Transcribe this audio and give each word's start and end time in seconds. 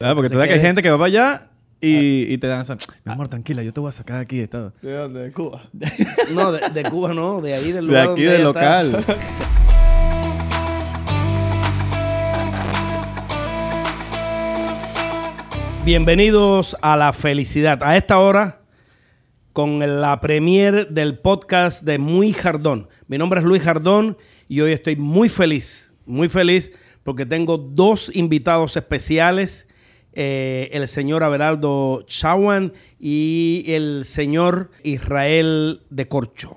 Ah, 0.00 0.14
porque 0.14 0.28
tú 0.28 0.34
sabes 0.34 0.46
que 0.46 0.54
hay 0.54 0.60
gente 0.60 0.80
que 0.80 0.90
va 0.90 0.96
para 0.96 1.06
allá 1.06 1.50
y, 1.80 2.32
y 2.32 2.38
te 2.38 2.46
dan 2.46 2.60
esa, 2.60 2.76
mi 3.04 3.10
amor, 3.12 3.26
tranquila, 3.26 3.64
yo 3.64 3.72
te 3.72 3.80
voy 3.80 3.88
a 3.88 3.92
sacar 3.92 4.18
de 4.18 4.22
aquí. 4.22 4.38
de 4.38 4.46
todo". 4.46 4.72
¿De 4.80 4.92
dónde? 4.92 5.22
¿De 5.24 5.32
Cuba? 5.32 5.68
No, 6.32 6.52
de, 6.52 6.70
de 6.70 6.84
Cuba 6.88 7.12
no, 7.14 7.40
de 7.40 7.54
ahí 7.54 7.72
del 7.72 7.86
De 7.88 7.92
lugar 7.92 8.02
aquí 8.10 8.22
donde 8.22 8.30
del 8.30 8.40
ella 8.42 8.48
está. 8.50 8.82
local. 8.84 9.04
Bienvenidos 15.84 16.76
a 16.82 16.96
la 16.96 17.12
felicidad. 17.12 17.82
A 17.82 17.96
esta 17.96 18.18
hora, 18.18 18.60
con 19.52 20.00
la 20.00 20.20
premier 20.20 20.88
del 20.88 21.18
podcast 21.18 21.84
de 21.84 21.98
Muy 21.98 22.32
Jardón. 22.32 22.88
Mi 23.06 23.16
nombre 23.18 23.40
es 23.40 23.46
Luis 23.46 23.62
Jardón 23.62 24.16
y 24.48 24.60
hoy 24.60 24.72
estoy 24.72 24.96
muy 24.96 25.28
feliz, 25.28 25.94
muy 26.04 26.28
feliz 26.28 26.72
porque 27.04 27.24
tengo 27.24 27.56
dos 27.56 28.10
invitados 28.14 28.76
especiales. 28.76 29.67
Eh, 30.12 30.70
el 30.72 30.88
señor 30.88 31.22
Averaldo 31.22 32.04
Chawan 32.06 32.72
y 32.98 33.64
el 33.68 34.04
señor 34.04 34.70
Israel 34.82 35.82
de 35.90 36.08
Corcho. 36.08 36.56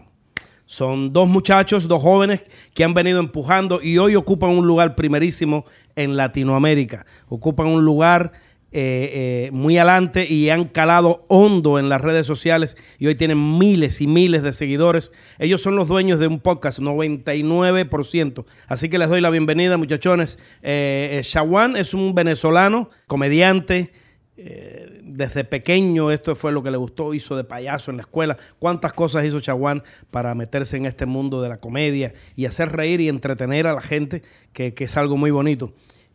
Son 0.65 1.11
dos 1.11 1.27
muchachos, 1.27 1.87
dos 1.89 2.01
jóvenes 2.01 2.43
que 2.73 2.85
han 2.85 2.93
venido 2.93 3.19
empujando 3.19 3.81
y 3.83 3.97
hoy 3.97 4.15
ocupan 4.15 4.51
un 4.51 4.65
lugar 4.65 4.95
primerísimo 4.95 5.65
en 5.97 6.15
Latinoamérica. 6.15 7.05
Ocupan 7.27 7.67
un 7.67 7.83
lugar 7.83 8.31
eh, 8.73 9.47
eh, 9.47 9.49
muy 9.51 9.77
adelante 9.77 10.25
y 10.25 10.49
han 10.49 10.65
calado 10.65 11.25
hondo 11.27 11.77
en 11.77 11.89
las 11.89 11.99
redes 11.99 12.25
sociales 12.25 12.77
y 12.99 13.07
hoy 13.07 13.15
tienen 13.15 13.57
miles 13.57 13.99
y 13.99 14.07
miles 14.07 14.43
de 14.43 14.53
seguidores. 14.53 15.11
Ellos 15.39 15.61
son 15.61 15.75
los 15.75 15.89
dueños 15.89 16.19
de 16.19 16.27
un 16.27 16.39
podcast, 16.39 16.79
99%. 16.79 18.45
Así 18.67 18.89
que 18.89 18.97
les 18.97 19.09
doy 19.09 19.19
la 19.19 19.29
bienvenida, 19.29 19.77
muchachones. 19.77 20.39
Eh, 20.61 21.19
eh, 21.19 21.21
Shawan 21.21 21.75
es 21.75 21.93
un 21.93 22.15
venezolano, 22.15 22.89
comediante. 23.07 23.91
Eh, 24.37 25.01
desde 25.03 25.43
pequeño 25.43 26.09
esto 26.09 26.35
fue 26.35 26.51
lo 26.51 26.63
que 26.63 26.71
le 26.71 26.77
gustó, 26.77 27.13
hizo 27.13 27.35
de 27.35 27.43
payaso 27.43 27.91
en 27.91 27.97
la 27.97 28.03
escuela. 28.03 28.37
¿Cuántas 28.57 28.93
cosas 28.93 29.25
hizo 29.25 29.39
Chaguán 29.39 29.83
para 30.09 30.33
meterse 30.33 30.77
en 30.77 30.85
este 30.85 31.05
mundo 31.05 31.41
de 31.41 31.49
la 31.49 31.57
comedia 31.57 32.13
y 32.35 32.45
hacer 32.45 32.71
reír 32.71 33.01
y 33.01 33.09
entretener 33.09 33.67
a 33.67 33.73
la 33.73 33.81
gente, 33.81 34.23
que, 34.53 34.73
que 34.73 34.85
es 34.85 34.97
algo 34.97 35.17
muy 35.17 35.29
bonito? 35.29 35.73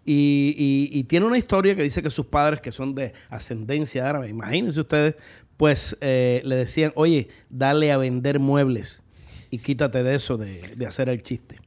Y, 0.09 1.05
tiene 1.09 1.27
una 1.27 1.37
historia 1.37 1.75
que 1.75 1.83
dice 1.83 2.03
que 2.03 2.11
sus 2.11 2.27
padres, 2.27 2.61
que 2.61 2.71
son 2.71 2.95
de 2.95 3.13
ascendencia 3.29 4.09
árabe, 4.09 4.29
imagínense 4.29 4.81
ustedes, 4.81 5.17
pues 5.57 5.97
eh, 6.01 6.43
le 6.45 6.55
decían, 6.55 6.93
oye, 6.95 7.29
dale 7.51 7.91
a 7.91 7.97
vender 7.97 8.39
muebles 8.39 9.03
y 9.51 9.59
quítate 9.59 10.03
de 10.03 10.15
eso 10.15 10.37
de, 10.37 10.75
de 10.77 10.87
hacer 10.87 11.09
el 11.09 11.23
chiste. 11.23 11.59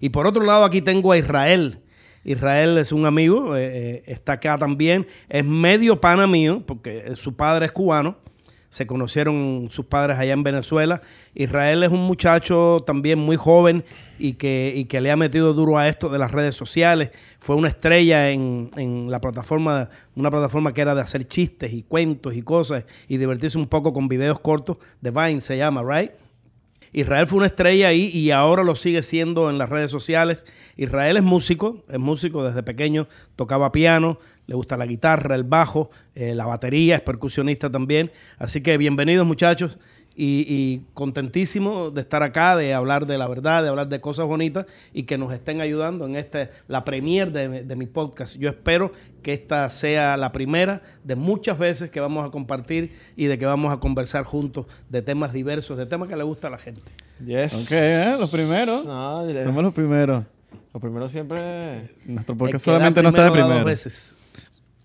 Y 0.00 0.10
por 0.10 0.26
otro 0.26 0.44
lado, 0.44 0.64
aquí 0.64 0.80
tengo 0.80 1.10
a 1.10 1.18
Israel. 1.18 1.80
Israel 2.24 2.78
es 2.78 2.92
un 2.92 3.06
amigo, 3.06 3.56
eh, 3.56 3.66
eh, 3.66 4.02
está 4.06 4.34
acá 4.34 4.58
también. 4.58 5.06
Es 5.28 5.44
medio 5.44 6.00
pana 6.00 6.26
mío, 6.26 6.62
porque 6.66 7.16
su 7.16 7.34
padre 7.34 7.66
es 7.66 7.72
cubano. 7.72 8.18
Se 8.70 8.86
conocieron 8.86 9.68
sus 9.70 9.86
padres 9.86 10.18
allá 10.18 10.32
en 10.32 10.42
Venezuela. 10.42 11.00
Israel 11.34 11.82
es 11.84 11.90
un 11.90 12.04
muchacho 12.04 12.82
también 12.86 13.18
muy 13.18 13.36
joven 13.36 13.84
y 14.18 14.34
que, 14.34 14.72
y 14.76 14.84
que 14.84 15.00
le 15.00 15.10
ha 15.10 15.16
metido 15.16 15.54
duro 15.54 15.78
a 15.78 15.88
esto 15.88 16.08
de 16.08 16.18
las 16.18 16.32
redes 16.32 16.54
sociales. 16.54 17.10
Fue 17.38 17.56
una 17.56 17.68
estrella 17.68 18.30
en, 18.30 18.70
en 18.76 19.10
la 19.10 19.20
plataforma, 19.20 19.88
una 20.14 20.30
plataforma 20.30 20.74
que 20.74 20.82
era 20.82 20.94
de 20.94 21.00
hacer 21.00 21.26
chistes 21.26 21.72
y 21.72 21.82
cuentos 21.82 22.34
y 22.34 22.42
cosas 22.42 22.84
y 23.08 23.16
divertirse 23.16 23.56
un 23.56 23.68
poco 23.68 23.92
con 23.92 24.08
videos 24.08 24.40
cortos. 24.40 24.76
The 25.02 25.10
Vine 25.10 25.40
se 25.40 25.56
llama, 25.56 25.82
¿right? 25.82 26.10
Israel 26.92 27.26
fue 27.26 27.38
una 27.38 27.46
estrella 27.46 27.88
ahí 27.88 28.10
y 28.12 28.30
ahora 28.30 28.64
lo 28.64 28.74
sigue 28.74 29.02
siendo 29.02 29.50
en 29.50 29.58
las 29.58 29.68
redes 29.68 29.90
sociales. 29.90 30.46
Israel 30.76 31.16
es 31.16 31.22
músico, 31.22 31.84
es 31.88 31.98
músico 31.98 32.44
desde 32.44 32.62
pequeño, 32.62 33.08
tocaba 33.36 33.72
piano, 33.72 34.18
le 34.46 34.54
gusta 34.54 34.76
la 34.76 34.86
guitarra, 34.86 35.34
el 35.34 35.44
bajo, 35.44 35.90
eh, 36.14 36.34
la 36.34 36.46
batería, 36.46 36.96
es 36.96 37.02
percusionista 37.02 37.70
también. 37.70 38.10
Así 38.38 38.62
que 38.62 38.76
bienvenidos 38.78 39.26
muchachos 39.26 39.78
y, 40.20 40.44
y 40.48 40.82
contentísimo 40.94 41.90
de 41.90 42.00
estar 42.00 42.24
acá, 42.24 42.56
de 42.56 42.74
hablar 42.74 43.06
de 43.06 43.16
la 43.16 43.28
verdad, 43.28 43.62
de 43.62 43.68
hablar 43.68 43.88
de 43.88 44.00
cosas 44.00 44.26
bonitas 44.26 44.66
y 44.92 45.04
que 45.04 45.16
nos 45.16 45.32
estén 45.32 45.60
ayudando 45.60 46.06
en 46.06 46.16
este, 46.16 46.50
la 46.66 46.84
premier 46.84 47.30
de, 47.30 47.62
de 47.62 47.76
mi 47.76 47.86
podcast. 47.86 48.36
Yo 48.36 48.48
espero 48.48 48.90
que 49.22 49.32
esta 49.32 49.70
sea 49.70 50.16
la 50.16 50.32
primera 50.32 50.82
de 51.04 51.14
muchas 51.14 51.56
veces 51.56 51.92
que 51.92 52.00
vamos 52.00 52.26
a 52.26 52.32
compartir 52.32 52.92
y 53.14 53.26
de 53.26 53.38
que 53.38 53.46
vamos 53.46 53.72
a 53.72 53.78
conversar 53.78 54.24
juntos 54.24 54.66
de 54.88 55.02
temas 55.02 55.32
diversos, 55.32 55.78
de 55.78 55.86
temas 55.86 56.08
que 56.08 56.16
le 56.16 56.24
gusta 56.24 56.48
a 56.48 56.50
la 56.50 56.58
gente. 56.58 56.82
Yes. 57.24 57.66
Ok, 57.66 57.72
¿eh? 57.72 58.16
los 58.18 58.30
primeros. 58.30 58.84
No, 58.84 59.24
Somos 59.44 59.62
los 59.62 59.72
primeros. 59.72 60.24
Lo 60.74 60.80
primero 60.80 61.08
siempre... 61.08 61.94
Nuestro 62.06 62.36
podcast 62.36 62.64
solamente 62.64 63.00
no 63.04 63.10
está 63.10 63.22
de 63.22 63.30
primero 63.30 63.54
dos 63.54 63.64
veces. 63.64 64.16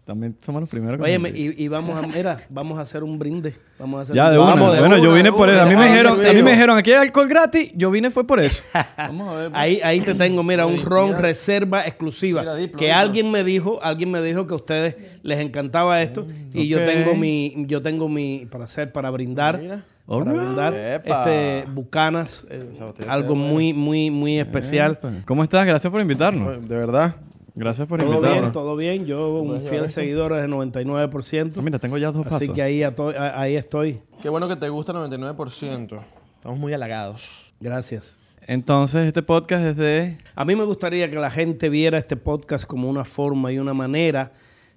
También 0.05 0.35
somos 0.45 0.59
los 0.59 0.69
primeros. 0.69 0.97
que 0.97 1.03
Oye, 1.17 1.31
y, 1.33 1.63
y 1.63 1.67
vamos 1.69 1.97
a, 1.97 2.05
mira, 2.05 2.37
vamos 2.49 2.77
a 2.77 2.81
hacer 2.81 3.03
un 3.05 3.17
brinde. 3.17 3.53
Vamos 3.79 3.99
a 3.99 4.03
hacer 4.03 4.15
Ya, 4.15 4.25
un 4.27 4.31
de 4.33 4.37
una. 4.39 4.53
Vamos, 4.55 4.73
de 4.73 4.79
bueno, 4.79 4.97
yo 4.97 5.13
vine 5.13 5.31
por 5.31 5.49
eso. 5.49 5.61
A 5.61 5.65
mí 5.65 5.75
me 5.77 5.85
dijeron, 5.85 6.25
a 6.25 6.33
mí 6.33 6.43
me 6.43 6.51
dijeron, 6.51 6.77
aquí 6.77 6.91
hay 6.91 6.97
alcohol 6.97 7.29
gratis. 7.29 7.71
Yo 7.73 7.89
vine 7.89 8.11
fue 8.11 8.27
por 8.27 8.41
eso. 8.41 8.63
Vamos 8.97 9.29
a 9.29 9.37
ver. 9.37 9.49
pues. 9.51 9.61
Ahí, 9.61 9.79
ahí 9.81 10.01
te 10.01 10.13
tengo, 10.13 10.43
mira, 10.43 10.65
un 10.65 10.81
ron 10.83 11.07
mira. 11.09 11.19
reserva 11.19 11.85
exclusiva. 11.87 12.41
Mira, 12.41 12.55
diplo, 12.55 12.77
que 12.77 12.85
diplo. 12.87 12.99
alguien 12.99 13.31
me 13.31 13.45
dijo, 13.45 13.79
alguien 13.81 14.11
me 14.11 14.21
dijo 14.21 14.45
que 14.45 14.53
a 14.53 14.57
ustedes 14.57 14.95
les 15.23 15.39
encantaba 15.39 16.01
esto 16.01 16.27
y 16.53 16.67
yo 16.67 16.83
tengo 16.83 17.15
mi, 17.15 17.63
yo 17.67 17.79
tengo 17.79 18.09
mi 18.09 18.45
para 18.51 18.65
hacer, 18.65 18.91
para 18.91 19.09
brindar, 19.09 19.57
Mira. 19.57 19.85
para 20.05 20.33
brindar, 20.33 20.73
Epa. 20.73 21.23
este, 21.31 21.71
bucanas, 21.71 22.45
eh, 22.49 22.67
algo 23.07 23.35
muy, 23.35 23.71
muy, 23.71 24.11
muy 24.11 24.37
especial. 24.37 24.99
¿Cómo 25.25 25.43
estás? 25.43 25.65
Gracias 25.65 25.89
por 25.89 26.01
invitarnos. 26.01 26.67
De 26.67 26.75
verdad. 26.75 27.15
Gracias 27.55 27.87
por 27.87 27.99
Todo 27.99 28.09
bien, 28.09 28.19
invitarnos. 28.21 28.51
todo 28.51 28.75
bien. 28.75 29.05
Yo 29.05 29.29
un 29.41 29.61
fiel 29.61 29.87
seguidor 29.87 30.33
del 30.35 30.49
99%. 30.49 31.53
Ah, 31.57 31.61
mira, 31.61 31.77
tengo 31.79 31.97
ya 31.97 32.11
dos 32.11 32.25
Así 32.27 32.47
pasos. 32.47 32.55
que 32.55 32.61
ahí, 32.63 32.81
ato- 32.83 33.13
a- 33.15 33.39
ahí 33.39 33.55
estoy. 33.55 34.01
Qué 34.21 34.29
bueno 34.29 34.47
que 34.47 34.55
te 34.55 34.69
gusta 34.69 34.91
el 34.91 34.97
99%. 34.97 36.03
Estamos 36.37 36.57
muy 36.59 36.73
halagados. 36.73 37.53
Gracias. 37.59 38.21
Entonces, 38.47 39.05
este 39.05 39.21
podcast 39.23 39.63
es 39.63 39.77
de... 39.77 40.17
A 40.35 40.43
mí 40.45 40.55
me 40.55 40.63
gustaría 40.65 41.09
que 41.09 41.15
la 41.17 41.29
gente 41.31 41.69
viera 41.69 41.97
este 41.97 42.17
podcast 42.17 42.65
como 42.65 42.89
una 42.89 43.05
forma 43.05 43.51
y 43.53 43.59
una 43.59 43.73
manera 43.73 44.31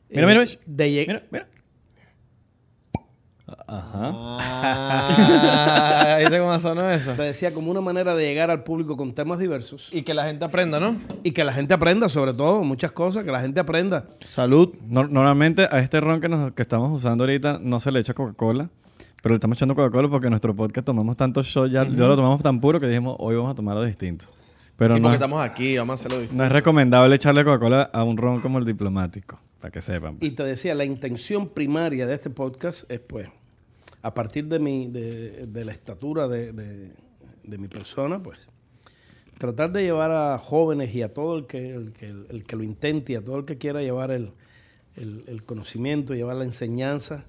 Mira, 0.08 0.22
eh, 0.22 0.26
mira, 0.26 0.40
mira. 0.40 0.60
de 0.66 0.90
llegar. 0.92 1.24
Mira, 1.32 1.46
mira. 1.46 1.48
Ajá. 3.68 4.12
Ah, 5.08 6.16
¿Viste 6.20 6.38
cómo 6.38 6.58
sonó 6.58 6.90
eso? 6.90 7.12
Te 7.12 7.22
decía 7.22 7.52
como 7.54 7.70
una 7.70 7.80
manera 7.80 8.14
de 8.14 8.24
llegar 8.26 8.50
al 8.50 8.64
público 8.64 8.96
con 8.96 9.14
temas 9.14 9.38
diversos 9.38 9.88
Y 9.92 10.02
que 10.02 10.14
la 10.14 10.24
gente 10.24 10.44
aprenda, 10.44 10.80
¿no? 10.80 10.96
y 11.22 11.30
que 11.32 11.44
la 11.44 11.52
gente 11.52 11.72
aprenda 11.74 12.08
sobre 12.08 12.32
todo 12.34 12.62
muchas 12.64 12.90
cosas, 12.92 13.24
que 13.24 13.30
la 13.30 13.40
gente 13.40 13.60
aprenda. 13.60 14.06
Salud. 14.26 14.70
Nor- 14.88 15.10
normalmente 15.10 15.68
a 15.70 15.78
este 15.78 16.00
ron 16.00 16.20
que, 16.20 16.28
nos- 16.28 16.52
que 16.52 16.62
estamos 16.62 16.90
usando 16.90 17.24
ahorita 17.24 17.58
no 17.62 17.78
se 17.80 17.92
le 17.92 18.00
echa 18.00 18.14
Coca-Cola, 18.14 18.68
pero 19.22 19.34
le 19.34 19.36
estamos 19.36 19.56
echando 19.56 19.74
Coca-Cola 19.76 20.08
porque 20.08 20.26
en 20.26 20.30
nuestro 20.32 20.54
podcast 20.54 20.84
tomamos 20.86 21.16
tantos 21.16 21.46
shots, 21.46 21.70
ya, 21.72 21.84
ya 21.84 22.06
lo 22.06 22.16
tomamos 22.16 22.42
tan 22.42 22.60
puro 22.60 22.80
que 22.80 22.86
dijimos, 22.88 23.14
hoy 23.18 23.36
vamos 23.36 23.52
a 23.52 23.54
tomarlo 23.54 23.84
distinto. 23.84 24.26
Pero 24.76 24.96
y 24.96 25.00
no, 25.00 25.04
porque 25.04 25.14
es- 25.14 25.20
estamos 25.20 25.44
aquí, 25.44 25.76
vamos 25.78 25.92
a 25.92 25.94
hacerlo 25.94 26.18
distinto. 26.20 26.40
no 26.42 26.46
es 26.46 26.52
recomendable 26.52 27.14
echarle 27.16 27.44
Coca-Cola 27.44 27.82
a 27.92 28.04
un 28.04 28.16
ron 28.16 28.40
como 28.40 28.58
el 28.58 28.64
diplomático, 28.64 29.40
para 29.60 29.70
que 29.72 29.80
sepan. 29.80 30.18
Y 30.20 30.32
te 30.32 30.42
decía, 30.44 30.74
la 30.74 30.84
intención 30.84 31.48
primaria 31.48 32.06
de 32.06 32.14
este 32.14 32.28
podcast 32.30 32.90
es 32.90 33.00
pues, 33.00 33.28
a 34.02 34.12
partir 34.14 34.46
de 34.46 34.58
mi, 34.58 34.88
de, 34.88 35.46
de 35.46 35.64
la 35.64 35.72
estatura 35.72 36.28
de, 36.28 36.52
de- 36.52 36.92
de 37.42 37.58
mi 37.58 37.68
persona, 37.68 38.22
pues, 38.22 38.48
tratar 39.38 39.70
de 39.72 39.82
llevar 39.84 40.10
a 40.10 40.36
jóvenes 40.38 40.94
y 40.94 41.02
a 41.02 41.12
todo 41.14 41.38
el 41.38 41.46
que, 41.46 41.74
el 41.74 41.92
que, 41.92 42.08
el 42.08 42.44
que 42.46 42.56
lo 42.56 42.62
intente 42.64 43.12
y 43.12 43.16
a 43.16 43.24
todo 43.24 43.38
el 43.38 43.44
que 43.44 43.56
quiera 43.56 43.80
llevar 43.82 44.10
el, 44.10 44.32
el- 44.96 45.24
el 45.26 45.44
conocimiento, 45.44 46.14
llevar 46.14 46.36
la 46.36 46.44
enseñanza 46.44 47.24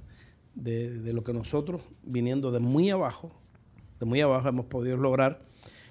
de, 0.55 0.89
de 0.89 1.13
lo 1.13 1.23
que 1.23 1.33
nosotros, 1.33 1.81
viniendo 2.03 2.51
de 2.51 2.59
muy 2.59 2.89
abajo, 2.89 3.31
de 3.99 4.05
muy 4.05 4.21
abajo 4.21 4.49
hemos 4.49 4.65
podido 4.65 4.97
lograr. 4.97 5.41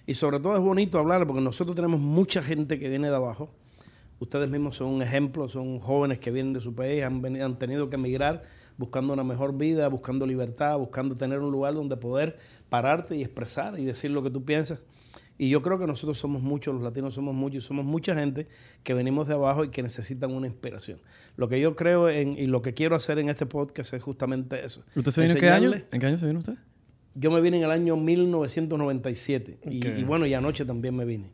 Y 0.06 0.14
sobre 0.14 0.38
todo 0.38 0.54
es 0.56 0.62
bonito 0.62 0.98
hablar 0.98 1.26
porque 1.26 1.42
nosotros 1.42 1.74
tenemos 1.74 2.00
mucha 2.00 2.42
gente 2.42 2.78
que 2.78 2.88
viene 2.88 3.08
de 3.08 3.16
abajo. 3.16 3.50
Ustedes 4.18 4.48
mismos 4.48 4.76
son 4.76 4.88
un 4.88 5.02
ejemplo, 5.02 5.48
son 5.48 5.80
jóvenes 5.80 6.20
que 6.20 6.30
vienen 6.30 6.52
de 6.52 6.60
su 6.60 6.74
país, 6.74 7.02
han, 7.04 7.58
tenido 7.58 7.90
que 7.90 7.96
emigrar 7.96 8.44
buscando 8.78 9.12
una 9.12 9.24
mejor 9.24 9.56
vida, 9.56 9.88
buscando 9.88 10.26
libertad, 10.26 10.78
buscando 10.78 11.16
tener 11.16 11.41
un 11.41 11.50
lugar 11.50 11.74
donde 11.74 11.97
poder 11.97 12.38
pararte 12.68 13.16
y 13.16 13.22
expresar 13.22 13.78
y 13.78 13.84
decir 13.84 14.10
lo 14.10 14.22
que 14.22 14.30
tú 14.30 14.44
piensas. 14.44 14.80
Y 15.38 15.50
yo 15.50 15.60
creo 15.60 15.78
que 15.78 15.86
nosotros 15.86 16.18
somos 16.18 16.41
muchos, 16.41 16.74
los 16.74 16.82
latinos 16.82 17.12
somos 17.12 17.34
muchos, 17.34 17.64
somos 17.64 17.84
mucha 17.84 18.14
gente 18.14 18.48
que 18.82 18.94
venimos 18.94 19.28
de 19.28 19.34
abajo 19.34 19.64
y 19.64 19.68
que 19.68 19.82
necesitan 19.82 20.32
una 20.32 20.47
inspiración. 20.47 20.98
Lo 21.36 21.48
que 21.48 21.60
yo 21.60 21.76
creo 21.76 22.09
en, 22.09 22.38
y 22.38 22.47
lo 22.47 22.62
que 22.62 22.72
quiero 22.72 22.97
hacer 22.97 23.18
en 23.18 23.28
este 23.28 23.44
podcast 23.44 23.92
es 23.92 24.02
justamente 24.02 24.64
eso. 24.64 24.82
¿Usted 24.94 25.12
se 25.12 25.20
vino 25.22 25.34
en 25.34 25.41
qué 25.41 25.50
año? 25.50 25.72
¿En 25.74 26.00
qué 26.00 26.06
año 26.06 26.18
se 26.18 26.26
vino 26.26 26.38
usted? 26.38 26.54
Yo 27.18 27.30
me 27.30 27.41
vine 27.41 27.57
en 27.59 27.65
el 27.65 27.71
año 27.71 27.97
1997 27.97 29.59
y, 29.71 29.78
Ok. 29.89 29.98
y 29.98 30.04
bueno, 30.04 30.27
y 30.27 30.34
anoche 30.34 30.65
también 30.65 30.95
me 30.95 31.04
vine. 31.04 31.30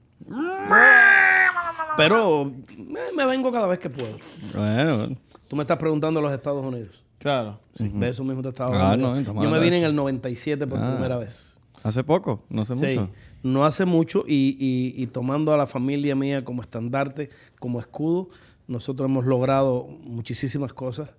Pero 1.97 2.43
eh, 2.69 3.11
me 3.17 3.27
vengo 3.27 3.53
cada 3.53 3.67
vez 3.67 3.79
que 3.79 3.91
puedo. 3.91 4.17
Bueno, 4.55 5.17
Tú 5.49 5.57
me 5.57 5.63
estás 5.65 5.77
preguntando 5.77 6.21
de 6.21 6.25
los 6.27 6.33
Estados 6.35 6.65
Unidos. 6.65 7.05
Claro. 7.19 7.61
Sí, 7.75 7.89
De 7.89 8.09
eso 8.09 8.25
mismo 8.25 8.41
te 8.43 8.49
estaba 8.49 8.71
Ah, 8.75 8.93
hablando. 8.93 9.21
no, 9.35 9.43
Yo 9.43 9.51
me 9.51 9.59
vine 9.59 9.79
en 9.79 9.85
el 9.85 9.95
97 9.95 10.67
por 10.67 10.79
Ah. 10.79 10.93
primera 10.95 11.19
vez. 11.19 11.59
hace 11.85 12.05
poco, 12.05 12.45
no 12.49 12.63
hace 12.63 12.77
Sí, 12.77 12.97
mucho. 12.99 13.13
no 13.43 13.65
hace 13.67 13.85
mucho 13.85 14.25
y, 14.27 14.57
y- 14.59 15.03
y 15.03 15.07
tomando 15.09 15.53
a 15.53 15.57
la 15.57 15.67
familia 15.67 16.15
mía 16.15 16.43
como 16.43 16.63
estandarte, 16.63 17.29
como 17.59 17.81
escudo, 17.81 18.29
nosotros 18.69 19.09
hemos 19.11 19.27
logrado 19.27 19.89
muchísimas 20.05 20.73
cosas 20.73 21.11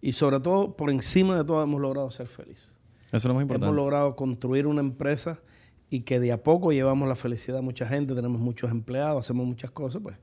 y 0.00 0.12
sobre 0.12 0.38
todo, 0.38 0.76
por 0.76 0.90
encima 0.90 1.36
de 1.36 1.44
todo, 1.44 1.60
hemos 1.60 1.80
logrado 1.80 2.08
ser 2.12 2.28
felices. 2.28 2.72
Eso 3.06 3.16
es 3.16 3.24
lo 3.24 3.34
más 3.34 3.42
importante. 3.42 3.66
Hemos 3.66 3.76
logrado 3.76 4.16
construir 4.16 4.66
una 4.66 4.80
empresa 4.80 5.40
y 5.88 6.00
que 6.00 6.18
de 6.18 6.32
a 6.32 6.42
poco 6.42 6.72
llevamos 6.72 7.08
la 7.08 7.14
felicidad 7.14 7.58
a 7.58 7.62
mucha 7.62 7.86
gente, 7.86 8.14
tenemos 8.14 8.40
muchos 8.40 8.70
empleados, 8.70 9.24
hacemos 9.24 9.46
muchas 9.46 9.70
cosas, 9.70 10.02
pues 10.02 10.16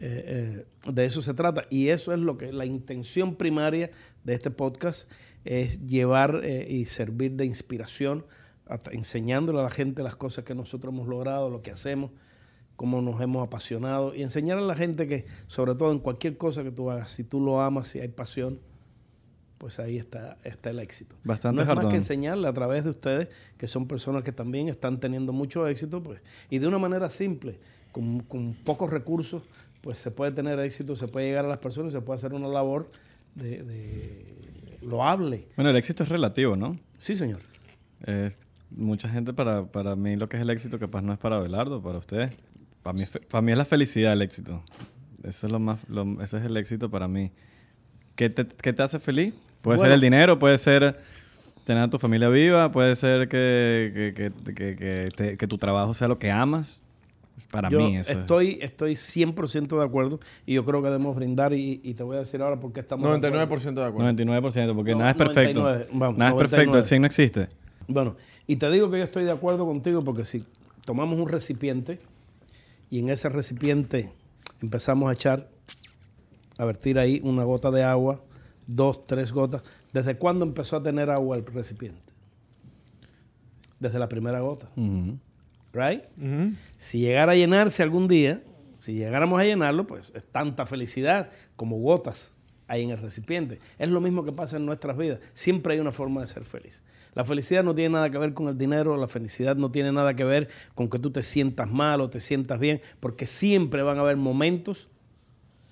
eh, 0.00 0.64
eh, 0.86 0.90
de 0.90 1.04
eso 1.04 1.20
se 1.20 1.34
trata. 1.34 1.66
Y 1.68 1.88
eso 1.88 2.12
es 2.12 2.18
lo 2.18 2.38
que 2.38 2.52
la 2.52 2.64
intención 2.64 3.36
primaria 3.36 3.90
de 4.24 4.34
este 4.34 4.50
podcast 4.50 5.10
es 5.44 5.86
llevar 5.86 6.40
eh, 6.42 6.66
y 6.68 6.86
servir 6.86 7.32
de 7.32 7.44
inspiración, 7.44 8.26
hasta 8.66 8.92
enseñándole 8.92 9.60
a 9.60 9.64
la 9.64 9.70
gente 9.70 10.02
las 10.02 10.16
cosas 10.16 10.44
que 10.44 10.54
nosotros 10.54 10.94
hemos 10.94 11.08
logrado, 11.08 11.50
lo 11.50 11.60
que 11.60 11.70
hacemos, 11.70 12.12
cómo 12.76 13.02
nos 13.02 13.20
hemos 13.20 13.46
apasionado 13.46 14.14
y 14.14 14.22
enseñar 14.22 14.56
a 14.56 14.62
la 14.62 14.74
gente 14.74 15.06
que, 15.06 15.26
sobre 15.48 15.74
todo 15.74 15.92
en 15.92 15.98
cualquier 15.98 16.38
cosa 16.38 16.62
que 16.62 16.70
tú 16.70 16.90
hagas, 16.90 17.10
si 17.10 17.24
tú 17.24 17.40
lo 17.40 17.60
amas, 17.60 17.88
si 17.88 18.00
hay 18.00 18.08
pasión, 18.08 18.60
pues 19.60 19.78
ahí 19.78 19.98
está, 19.98 20.38
está 20.42 20.70
el 20.70 20.78
éxito. 20.78 21.14
Bastante 21.22 21.56
no 21.56 21.62
es 21.62 21.76
más 21.76 21.84
que 21.90 21.96
enseñarle 21.96 22.48
a 22.48 22.52
través 22.54 22.82
de 22.82 22.88
ustedes, 22.90 23.28
que 23.58 23.68
son 23.68 23.86
personas 23.86 24.24
que 24.24 24.32
también 24.32 24.68
están 24.70 24.98
teniendo 24.98 25.34
mucho 25.34 25.68
éxito, 25.68 26.02
pues, 26.02 26.22
y 26.48 26.58
de 26.58 26.66
una 26.66 26.78
manera 26.78 27.10
simple, 27.10 27.58
con, 27.92 28.20
con 28.20 28.54
pocos 28.54 28.88
recursos, 28.88 29.42
pues 29.82 29.98
se 29.98 30.10
puede 30.10 30.32
tener 30.32 30.58
éxito, 30.60 30.96
se 30.96 31.08
puede 31.08 31.26
llegar 31.26 31.44
a 31.44 31.48
las 31.48 31.58
personas, 31.58 31.92
se 31.92 32.00
puede 32.00 32.16
hacer 32.16 32.32
una 32.32 32.48
labor 32.48 32.90
de, 33.34 33.62
de 33.62 34.78
loable. 34.80 35.46
Bueno, 35.56 35.68
el 35.70 35.76
éxito 35.76 36.04
es 36.04 36.08
relativo, 36.08 36.56
¿no? 36.56 36.78
Sí, 36.96 37.14
señor. 37.14 37.40
Eh, 38.06 38.30
mucha 38.70 39.10
gente 39.10 39.34
para, 39.34 39.66
para 39.66 39.94
mí 39.94 40.16
lo 40.16 40.26
que 40.26 40.38
es 40.38 40.42
el 40.42 40.48
éxito 40.48 40.78
capaz 40.78 41.02
no 41.02 41.12
es 41.12 41.18
para 41.18 41.38
Belardo, 41.38 41.82
para 41.82 41.98
ustedes. 41.98 42.32
Para 42.82 42.96
mí, 42.98 43.04
para 43.28 43.42
mí 43.42 43.52
es 43.52 43.58
la 43.58 43.66
felicidad 43.66 44.14
el 44.14 44.22
éxito. 44.22 44.62
Eso 45.22 45.46
es 45.46 45.52
lo 45.52 45.58
más, 45.58 45.86
lo- 45.88 46.22
ese 46.22 46.38
es 46.38 46.44
el 46.44 46.56
éxito 46.56 46.90
para 46.90 47.08
mí. 47.08 47.30
¿Qué 48.14 48.30
te, 48.30 48.46
qué 48.46 48.72
te 48.72 48.82
hace 48.82 48.98
feliz? 48.98 49.34
Puede 49.62 49.78
ser 49.78 49.84
Bueno. 49.88 49.94
el 49.94 50.00
dinero, 50.00 50.38
puede 50.38 50.58
ser 50.58 51.00
tener 51.64 51.82
a 51.84 51.90
tu 51.90 51.98
familia 51.98 52.28
viva, 52.28 52.72
puede 52.72 52.96
ser 52.96 53.28
que, 53.28 54.12
que, 54.14 54.32
que, 54.44 54.54
que- 54.54 54.76
que 54.76 55.08
te- 55.16 55.36
que 55.36 55.46
tu 55.46 55.58
trabajo 55.58 55.92
sea 55.94 56.08
lo 56.08 56.18
que 56.18 56.30
amas. 56.30 56.80
Para 57.50 57.68
yo 57.68 57.78
mí 57.78 57.96
eso 57.96 58.12
es. 58.12 58.18
estoy, 58.18 58.58
estoy 58.62 58.92
100% 58.94 59.76
de 59.78 59.84
acuerdo 59.84 60.20
y 60.46 60.54
yo 60.54 60.64
creo 60.64 60.80
que 60.82 60.88
debemos 60.88 61.16
brindar 61.16 61.52
y, 61.52 61.80
y 61.82 61.94
te 61.94 62.02
voy 62.04 62.16
a 62.16 62.20
decir 62.20 62.40
ahora 62.42 62.60
por 62.60 62.72
qué 62.72 62.80
estamos... 62.80 63.02
de 63.20 63.26
acuerdo. 63.26 63.46
99% 63.46 63.74
de 63.74 63.84
acuerdo. 63.84 64.12
99%, 64.12 64.74
porque 64.74 64.92
No, 64.92 64.98
nada 64.98 65.10
es 65.10 65.16
perfecto. 65.16 65.60
99, 65.60 65.88
vamos, 65.92 66.16
nada 66.18 66.30
es 66.30 66.36
perfecto, 66.36 66.72
99. 66.72 66.78
el 66.78 66.84
100 66.84 67.02
no 67.02 67.06
existe. 67.06 67.48
Bueno, 67.88 68.16
y 68.46 68.56
te 68.56 68.70
digo 68.70 68.88
que 68.90 68.98
yo 68.98 69.04
estoy 69.04 69.24
de 69.24 69.32
acuerdo 69.32 69.66
contigo 69.66 70.00
porque 70.02 70.24
si 70.24 70.44
tomamos 70.84 71.18
un 71.18 71.28
recipiente 71.28 71.98
y 72.88 73.00
en 73.00 73.10
ese 73.10 73.28
recipiente 73.28 74.12
empezamos 74.62 75.10
a 75.10 75.12
echar, 75.12 75.48
a 76.58 76.64
vertir 76.64 76.98
ahí 77.00 77.20
una 77.24 77.42
gota 77.42 77.70
de 77.72 77.82
agua, 77.82 78.20
dos, 78.74 79.06
tres 79.06 79.32
gotas, 79.32 79.62
¿desde 79.92 80.16
cuándo 80.16 80.44
empezó 80.44 80.76
a 80.76 80.82
tener 80.82 81.10
agua 81.10 81.36
el 81.36 81.44
recipiente? 81.44 82.12
Desde 83.78 83.98
la 83.98 84.08
primera 84.08 84.40
gota. 84.40 84.68
¿right? 85.72 86.02
Si 86.76 87.00
llegara 87.00 87.32
a 87.32 87.34
llenarse 87.34 87.82
algún 87.82 88.08
día, 88.08 88.42
si 88.78 88.94
llegáramos 88.94 89.40
a 89.40 89.44
llenarlo, 89.44 89.86
pues 89.86 90.12
es 90.14 90.26
tanta 90.26 90.66
felicidad 90.66 91.30
como 91.56 91.78
gotas 91.78 92.34
hay 92.66 92.84
en 92.84 92.90
el 92.90 92.98
recipiente. 92.98 93.58
Es 93.78 93.88
lo 93.88 94.00
mismo 94.00 94.24
que 94.24 94.30
pasa 94.30 94.56
en 94.56 94.64
nuestras 94.64 94.96
vidas. 94.96 95.18
Siempre 95.34 95.74
hay 95.74 95.80
una 95.80 95.90
forma 95.90 96.20
de 96.20 96.28
ser 96.28 96.44
feliz. 96.44 96.84
La 97.14 97.24
felicidad 97.24 97.64
no 97.64 97.74
tiene 97.74 97.94
nada 97.94 98.10
que 98.10 98.18
ver 98.18 98.32
con 98.32 98.46
el 98.46 98.56
dinero, 98.56 98.96
la 98.96 99.08
felicidad 99.08 99.56
no 99.56 99.72
tiene 99.72 99.90
nada 99.90 100.14
que 100.14 100.22
ver 100.22 100.48
con 100.76 100.88
que 100.88 101.00
tú 101.00 101.10
te 101.10 101.24
sientas 101.24 101.68
mal 101.68 102.00
o 102.00 102.08
te 102.08 102.20
sientas 102.20 102.60
bien, 102.60 102.80
porque 103.00 103.26
siempre 103.26 103.82
van 103.82 103.98
a 103.98 104.02
haber 104.02 104.16
momentos 104.16 104.88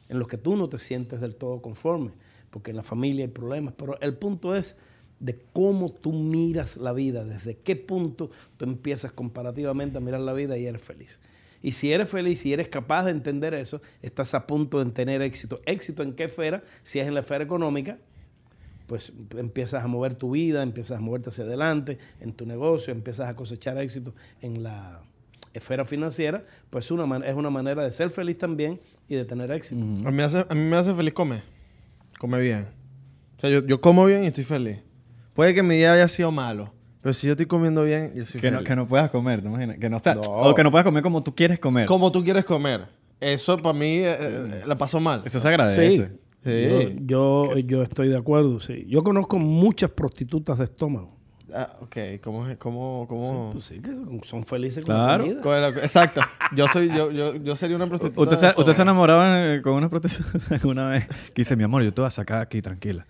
en 0.08 0.18
los 0.18 0.26
que 0.26 0.38
tú 0.38 0.56
no 0.56 0.68
te 0.68 0.78
sientes 0.78 1.20
del 1.20 1.36
todo 1.36 1.62
conforme, 1.62 2.10
porque 2.50 2.70
en 2.70 2.76
la 2.76 2.82
familia 2.82 3.24
hay 3.24 3.30
problemas, 3.30 3.74
pero 3.76 4.00
el 4.00 4.16
punto 4.16 4.54
es 4.54 4.76
de 5.20 5.38
cómo 5.52 5.88
tú 5.88 6.12
miras 6.12 6.76
la 6.76 6.92
vida, 6.92 7.24
desde 7.24 7.58
qué 7.58 7.76
punto 7.76 8.30
tú 8.56 8.64
empiezas 8.64 9.12
comparativamente 9.12 9.98
a 9.98 10.00
mirar 10.00 10.20
la 10.20 10.32
vida 10.32 10.56
y 10.56 10.66
eres 10.66 10.82
feliz. 10.82 11.20
Y 11.60 11.72
si 11.72 11.92
eres 11.92 12.08
feliz, 12.08 12.40
si 12.40 12.52
eres 12.52 12.68
capaz 12.68 13.04
de 13.04 13.10
entender 13.10 13.52
eso, 13.54 13.80
estás 14.00 14.34
a 14.34 14.46
punto 14.46 14.82
de 14.82 14.90
tener 14.92 15.22
éxito. 15.22 15.60
¿Éxito 15.66 16.04
en 16.04 16.14
qué 16.14 16.24
esfera? 16.24 16.62
Si 16.84 17.00
es 17.00 17.08
en 17.08 17.14
la 17.14 17.20
esfera 17.20 17.42
económica, 17.42 17.98
pues 18.86 19.12
empiezas 19.36 19.82
a 19.82 19.88
mover 19.88 20.14
tu 20.14 20.30
vida, 20.30 20.62
empiezas 20.62 20.98
a 20.98 21.00
moverte 21.00 21.30
hacia 21.30 21.44
adelante 21.44 21.98
en 22.20 22.32
tu 22.32 22.46
negocio, 22.46 22.92
empiezas 22.92 23.28
a 23.28 23.34
cosechar 23.34 23.76
éxito 23.78 24.14
en 24.40 24.62
la 24.62 25.02
esfera 25.52 25.84
financiera, 25.84 26.44
pues 26.70 26.90
una 26.90 27.26
es 27.26 27.34
una 27.34 27.50
manera 27.50 27.82
de 27.82 27.90
ser 27.90 28.10
feliz 28.10 28.38
también 28.38 28.80
y 29.08 29.16
de 29.16 29.24
tener 29.24 29.50
éxito. 29.50 29.84
Hace, 30.22 30.46
a 30.48 30.54
mí 30.54 30.60
me 30.60 30.76
hace 30.76 30.94
feliz 30.94 31.12
comer. 31.12 31.57
Comer 32.18 32.40
bien. 32.42 32.66
O 33.36 33.40
sea, 33.40 33.50
yo, 33.50 33.64
yo 33.66 33.80
como 33.80 34.04
bien 34.06 34.24
y 34.24 34.28
estoy 34.28 34.44
feliz. 34.44 34.78
Puede 35.34 35.54
que 35.54 35.62
mi 35.62 35.76
día 35.76 35.92
haya 35.92 36.08
sido 36.08 36.32
malo, 36.32 36.72
pero 37.00 37.14
si 37.14 37.26
yo 37.28 37.34
estoy 37.34 37.46
comiendo 37.46 37.84
bien, 37.84 38.12
yo 38.14 38.24
soy 38.26 38.40
Que 38.40 38.50
no, 38.50 38.58
feliz. 38.58 38.68
que 38.68 38.76
no 38.76 38.88
puedas 38.88 39.10
comer, 39.10 39.40
¿te 39.40 39.48
imaginas? 39.48 39.78
Que 39.78 39.88
no, 39.88 39.98
o 39.98 40.00
sea, 40.00 40.14
No. 40.14 40.20
O 40.22 40.54
que 40.54 40.64
no 40.64 40.70
puedas 40.70 40.84
comer 40.84 41.02
como 41.02 41.22
tú 41.22 41.34
quieres 41.34 41.58
comer. 41.60 41.86
Como 41.86 42.10
tú 42.10 42.24
quieres 42.24 42.44
comer. 42.44 42.86
Eso 43.20 43.56
para 43.58 43.72
mí 43.76 43.86
eh, 43.98 44.16
eh, 44.20 44.62
la 44.66 44.76
pasó 44.76 44.98
mal. 45.00 45.22
Eso 45.24 45.38
se 45.40 45.48
agradece. 45.48 45.90
Sí. 45.90 46.04
Sí. 46.44 46.96
Yo, 47.04 47.52
yo, 47.54 47.58
yo 47.58 47.82
estoy 47.82 48.08
de 48.08 48.16
acuerdo, 48.16 48.60
sí. 48.60 48.84
Yo 48.88 49.02
conozco 49.02 49.38
muchas 49.38 49.90
prostitutas 49.90 50.58
de 50.58 50.64
estómago. 50.64 51.17
Ah, 51.54 51.76
ok, 51.80 51.96
¿cómo? 52.22 52.46
es- 52.48 52.58
cómo, 52.58 53.06
cómo? 53.08 53.50
Pues 53.52 53.64
sí, 53.64 53.80
que 53.80 53.90
son, 54.26 54.44
felices 54.44 54.84
Claro. 54.84 55.24
con 55.40 55.60
la 55.60 55.68
comida. 55.68 55.82
Exacto. 55.82 56.20
Yo 56.54 56.66
soy, 56.68 56.88
yo, 56.88 57.10
yo, 57.10 57.34
yo 57.36 57.56
sería 57.56 57.76
una 57.76 57.86
prostituta. 57.86 58.20
Usted 58.20 58.36
se, 58.36 58.46
de 58.46 58.54
usted 58.56 58.72
se 58.74 58.82
enamoraba 58.82 59.54
eh, 59.54 59.62
con 59.62 59.72
una 59.74 59.88
prostituta 59.88 60.38
una 60.66 60.88
vez 60.90 61.06
que 61.08 61.42
dice, 61.42 61.56
mi 61.56 61.64
amor, 61.64 61.82
yo 61.82 61.92
te 61.94 62.00
voy 62.00 62.08
a 62.08 62.10
sacar 62.10 62.40
aquí, 62.42 62.60
tranquila. 62.60 63.06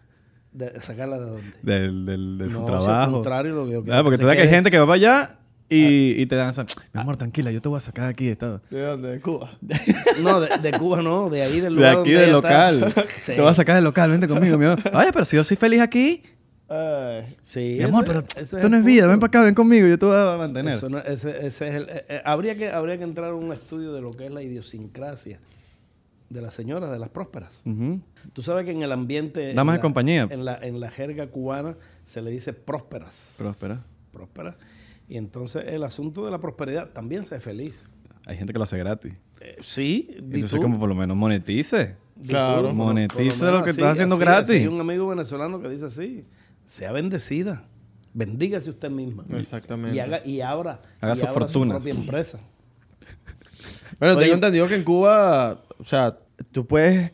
De, 0.52 0.80
¿Sacarla 0.80 1.18
de 1.18 1.24
dónde? 1.26 1.52
Del, 1.62 2.06
del, 2.06 2.38
de 2.38 2.44
No, 2.46 2.50
su 2.50 2.56
si 2.56 2.60
al 2.62 2.66
trabajo. 2.66 3.12
contrario, 3.12 3.54
lo 3.54 3.66
que 3.66 3.72
yo 3.72 3.94
Ah, 3.94 4.02
porque 4.02 4.16
que 4.16 4.16
tú 4.18 4.22
sabes 4.22 4.36
que 4.36 4.42
hay 4.42 4.48
gente 4.48 4.70
que 4.70 4.78
va 4.78 4.86
para 4.86 4.94
allá 4.94 5.38
y, 5.68 6.20
y 6.22 6.26
te 6.26 6.36
dan 6.36 6.48
esa, 6.50 6.64
mi 6.94 7.00
amor, 7.00 7.16
tranquila, 7.16 7.50
yo 7.50 7.60
te 7.60 7.68
voy 7.68 7.76
a 7.76 7.80
sacar 7.80 8.08
aquí. 8.08 8.28
Esta. 8.28 8.62
¿De 8.70 8.80
dónde? 8.82 9.08
De 9.12 9.20
Cuba. 9.20 9.50
No, 10.22 10.40
de, 10.40 10.56
de 10.58 10.72
Cuba 10.78 11.02
no, 11.02 11.28
de 11.28 11.42
ahí 11.42 11.54
del 11.60 11.74
De 11.74 11.80
lugar 11.80 11.90
aquí 11.98 12.12
donde 12.12 12.20
del 12.20 12.32
local. 12.32 12.84
está. 12.88 13.04
Sí. 13.16 13.32
Te 13.34 13.40
voy 13.40 13.50
a 13.50 13.54
sacar 13.54 13.74
del 13.74 13.84
local, 13.84 14.10
vente 14.10 14.26
conmigo, 14.28 14.56
mi 14.56 14.64
amor. 14.64 14.78
Oye, 14.94 15.10
pero 15.12 15.24
si 15.24 15.36
yo 15.36 15.42
soy 15.44 15.56
feliz 15.56 15.80
aquí. 15.80 16.22
Sí, 17.42 17.76
mi 17.78 17.84
amor, 17.84 18.04
ese- 18.04 18.12
pero 18.12 18.26
ese 18.28 18.40
es 18.42 18.52
esto 18.54 18.68
no 18.68 18.76
es 18.76 18.84
vida, 18.84 19.02
punto. 19.02 19.10
ven 19.10 19.20
para 19.20 19.28
acá, 19.28 19.42
ven 19.44 19.54
conmigo, 19.54 19.86
yo 19.86 19.98
te 19.98 20.06
voy 20.06 20.16
a 20.16 20.36
mantener. 20.36 20.74
Eso 20.76 20.88
no- 20.88 20.98
ese, 20.98 21.30
ese 21.46 21.68
es 21.68 21.74
el, 21.74 21.88
eh, 21.88 22.04
eh, 22.08 22.22
habría, 22.24 22.56
que, 22.56 22.70
habría 22.70 22.98
que 22.98 23.04
entrar 23.04 23.30
a 23.30 23.34
un 23.34 23.52
estudio 23.52 23.92
de 23.92 24.00
lo 24.00 24.10
que 24.12 24.26
es 24.26 24.32
la 24.32 24.42
idiosincrasia 24.42 25.40
de 26.28 26.42
las 26.42 26.52
señoras, 26.52 26.90
de 26.90 26.98
las 26.98 27.08
prósperas. 27.08 27.62
Ujú. 27.64 28.00
Tú 28.34 28.42
sabes 28.42 28.66
que 28.66 28.72
en 28.72 28.82
el 28.82 28.92
ambiente... 28.92 29.50
en 29.50 29.56
Damas 29.56 29.74
de 29.74 29.78
la- 29.78 29.82
compañía. 29.82 30.28
En 30.30 30.44
la, 30.44 30.58
en 30.60 30.78
la 30.78 30.90
jerga 30.90 31.26
cubana 31.28 31.76
se 32.04 32.20
le 32.20 32.30
dice 32.30 32.52
prósperas. 32.52 33.36
Próspera. 33.38 33.82
prósperas. 34.12 34.56
Y 35.08 35.16
entonces 35.16 35.64
el 35.68 35.84
asunto 35.84 36.26
de 36.26 36.30
la 36.30 36.38
prosperidad 36.38 36.90
también 36.90 37.24
se 37.24 37.40
feliz. 37.40 37.84
Hay 38.26 38.36
gente 38.36 38.52
que 38.52 38.58
lo 38.58 38.64
hace 38.64 38.76
gratis. 38.76 39.14
Eh, 39.40 39.56
sí, 39.62 40.08
Entonces, 40.18 40.50
tú, 40.50 40.60
como 40.60 40.78
por 40.78 40.88
lo 40.90 40.94
menos 40.94 41.16
monetice. 41.16 41.96
Claro. 42.26 42.74
Monetice 42.74 43.46
lo 43.46 43.62
que 43.64 43.70
así, 43.70 43.80
estás 43.80 43.92
haciendo 43.92 44.16
así, 44.16 44.24
gratis. 44.24 44.50
Hay 44.56 44.66
un 44.66 44.80
amigo 44.80 45.06
venezolano 45.08 45.62
que 45.62 45.68
dice 45.70 45.86
así, 45.86 46.24
sea 46.68 46.92
bendecida, 46.92 47.64
bendígase 48.12 48.68
usted 48.70 48.90
misma. 48.90 49.24
Exactamente. 49.36 49.96
Y, 49.96 50.00
haga, 50.00 50.20
y 50.24 50.40
abra, 50.42 50.80
Haga 51.00 51.14
y 51.14 51.16
sus 51.16 51.24
abra 51.28 51.32
fortunas. 51.40 51.78
su 51.78 51.82
propia 51.84 52.00
empresa. 52.00 52.40
Bueno, 53.98 54.14
Oye. 54.14 54.22
tengo 54.24 54.34
entendido 54.34 54.68
que 54.68 54.74
en 54.76 54.84
Cuba, 54.84 55.62
o 55.78 55.84
sea, 55.84 56.18
tú 56.52 56.66
puedes 56.66 57.10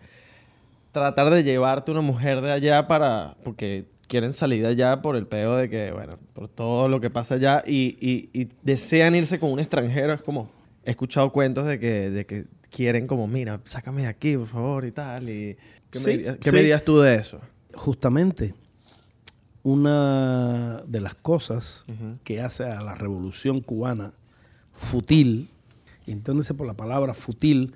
tratar 0.93 1.31
de 1.33 1.43
llevarte 1.43 1.91
una 1.91 2.01
mujer 2.03 2.41
de 2.41 2.53
allá 2.53 2.87
para, 2.87 3.37
porque 3.43 3.87
quieren 4.07 4.33
salir 4.33 4.63
de 4.63 4.69
allá 4.69 5.01
por 5.01 5.17
el 5.17 5.27
peo 5.27 5.57
de 5.57 5.71
que, 5.71 5.93
bueno, 5.93 6.19
por 6.35 6.49
todo 6.49 6.89
lo 6.89 7.01
que 7.01 7.11
pasa 7.11 7.37
allá 7.37 7.63
y, 7.67 7.97
y- 8.01 8.29
y 8.39 8.49
desean 8.63 9.15
irse 9.15 9.39
con 9.39 9.51
un 9.53 9.61
extranjero. 9.61 10.13
Es 10.13 10.23
como, 10.23 10.51
he 10.85 10.91
escuchado 10.91 11.33
cuentos 11.33 11.67
de 11.67 11.79
que, 11.79 12.11
de 12.11 12.27
que 12.27 12.45
quieren 12.71 13.07
como, 13.07 13.27
mira, 13.27 13.61
sácame 13.65 14.03
de 14.03 14.09
aquí, 14.09 14.37
por 14.37 14.49
favor, 14.49 14.85
y 14.85 14.93
tal. 14.93 15.29
Y, 15.31 15.57
¿Qué, 15.91 15.99
Sí, 16.01 16.07
me, 16.07 16.13
dirías, 16.17 16.37
qué 16.39 16.51
sí. 16.51 16.55
me 16.57 16.61
dirías 16.61 16.85
tú 16.85 16.99
de 16.99 17.15
eso? 17.15 17.41
Justamente, 17.73 18.55
una 19.65 20.83
de 20.87 21.01
las 21.01 21.15
cosas 21.15 21.87
que 22.23 22.41
hace 22.41 22.65
a 22.65 22.81
la 22.83 22.95
revolución 22.95 23.61
cubana 23.61 24.13
futil, 24.73 25.49
y 26.07 26.13
entiéndese 26.13 26.55
por 26.55 26.67
la 26.67 26.75
palabra 26.75 27.15
futil, 27.15 27.73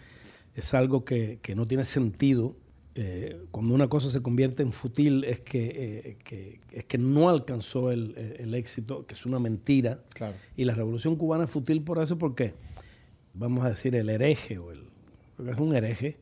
es 0.55 0.75
algo 0.75 1.05
que, 1.05 1.39
que 1.43 1.55
no 1.57 1.67
tiene 1.67 1.85
sentido. 1.87 2.55
Eh, 2.95 3.41
cuando 3.53 3.75
una 3.75 3.89
cosa 3.89 4.11
se 4.11 4.21
convierte 4.23 4.63
en 4.63 4.73
futil 4.73 5.25
es 5.25 5.41
que, 5.41 5.65
eh, 5.67 6.17
que- 6.25 6.61
es 6.73 6.85
que 6.85 6.99
no 6.99 7.29
alcanzó 7.31 7.91
el, 7.91 8.17
el 8.39 8.55
éxito, 8.55 9.07
que 9.07 9.15
es 9.15 9.25
una 9.25 9.39
mentira. 9.39 10.01
Claro. 10.13 10.35
Y 10.57 10.65
la 10.65 10.75
revolución 10.75 11.17
cubana 11.17 11.45
es 11.45 11.51
futil 11.51 11.81
por 11.83 12.03
eso 12.03 12.19
porque, 12.19 12.55
vamos 13.35 13.65
a 13.65 13.71
decir, 13.71 13.95
el 13.97 14.11
hereje, 14.11 14.59
o 14.59 14.73
el, 14.73 14.83
porque 15.37 15.53
es 15.53 15.59
un 15.59 15.75
hereje, 15.75 16.19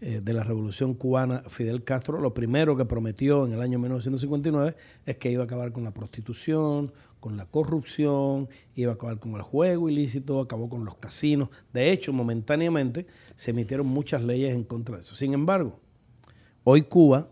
eh, 0.00 0.20
de 0.22 0.32
la 0.34 0.44
revolución 0.44 0.94
cubana, 0.94 1.42
Fidel 1.48 1.82
Castro, 1.84 2.20
lo 2.20 2.34
primero 2.34 2.76
que 2.76 2.84
prometió 2.84 3.46
en 3.46 3.52
el 3.54 3.60
año 3.62 3.78
1959 3.78 4.76
es 5.06 5.16
que 5.16 5.30
iba 5.30 5.42
a 5.42 5.46
acabar 5.46 5.72
con 5.72 5.84
la 5.84 5.92
prostitución, 5.92 6.92
con 7.20 7.36
la 7.36 7.46
corrupción, 7.46 8.48
iba 8.74 8.92
a 8.92 8.94
acabar 8.96 9.18
con 9.18 9.34
el 9.34 9.42
juego 9.42 9.88
ilícito, 9.88 10.40
acabó 10.40 10.68
con 10.68 10.84
los 10.84 10.96
casinos. 10.96 11.48
De 11.72 11.90
hecho, 11.92 12.12
momentáneamente 12.12 13.06
se 13.36 13.52
emitieron 13.52 13.86
muchas 13.86 14.22
leyes 14.22 14.54
en 14.54 14.64
contra 14.64 14.96
de 14.96 15.02
eso. 15.02 15.14
Sin 15.14 15.32
embargo, 15.32 15.80
hoy 16.64 16.82
Cuba 16.82 17.28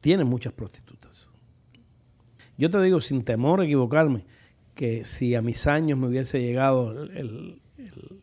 tiene 0.00 0.24
muchas 0.24 0.52
prostitutas. 0.52 1.28
Yo 2.58 2.70
te 2.70 2.80
digo 2.82 3.00
sin 3.00 3.22
temor 3.24 3.60
a 3.60 3.64
equivocarme 3.64 4.26
que 4.74 5.04
si 5.04 5.34
a 5.34 5.42
mis 5.42 5.66
años 5.66 5.98
me 5.98 6.06
hubiese 6.08 6.40
llegado 6.40 6.92
el- 6.92 7.16
el- 7.16 7.62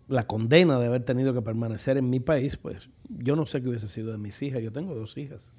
la 0.08 0.28
condena 0.28 0.80
de 0.80 0.88
haber 0.88 1.04
tenido 1.04 1.34
que 1.34 1.42
permanecer 1.42 1.98
en 1.98 2.10
mi 2.10 2.20
país, 2.20 2.58
pues 2.58 2.90
yo 3.10 3.36
no 3.36 3.46
sé 3.46 3.62
qué 3.62 3.70
hubiese 3.70 3.88
sido 3.88 4.12
de 4.12 4.18
mis 4.18 4.42
hijas. 4.42 4.62
Yo 4.62 4.72
tengo 4.72 4.96
dos 4.96 5.18
hijas. 5.18 5.52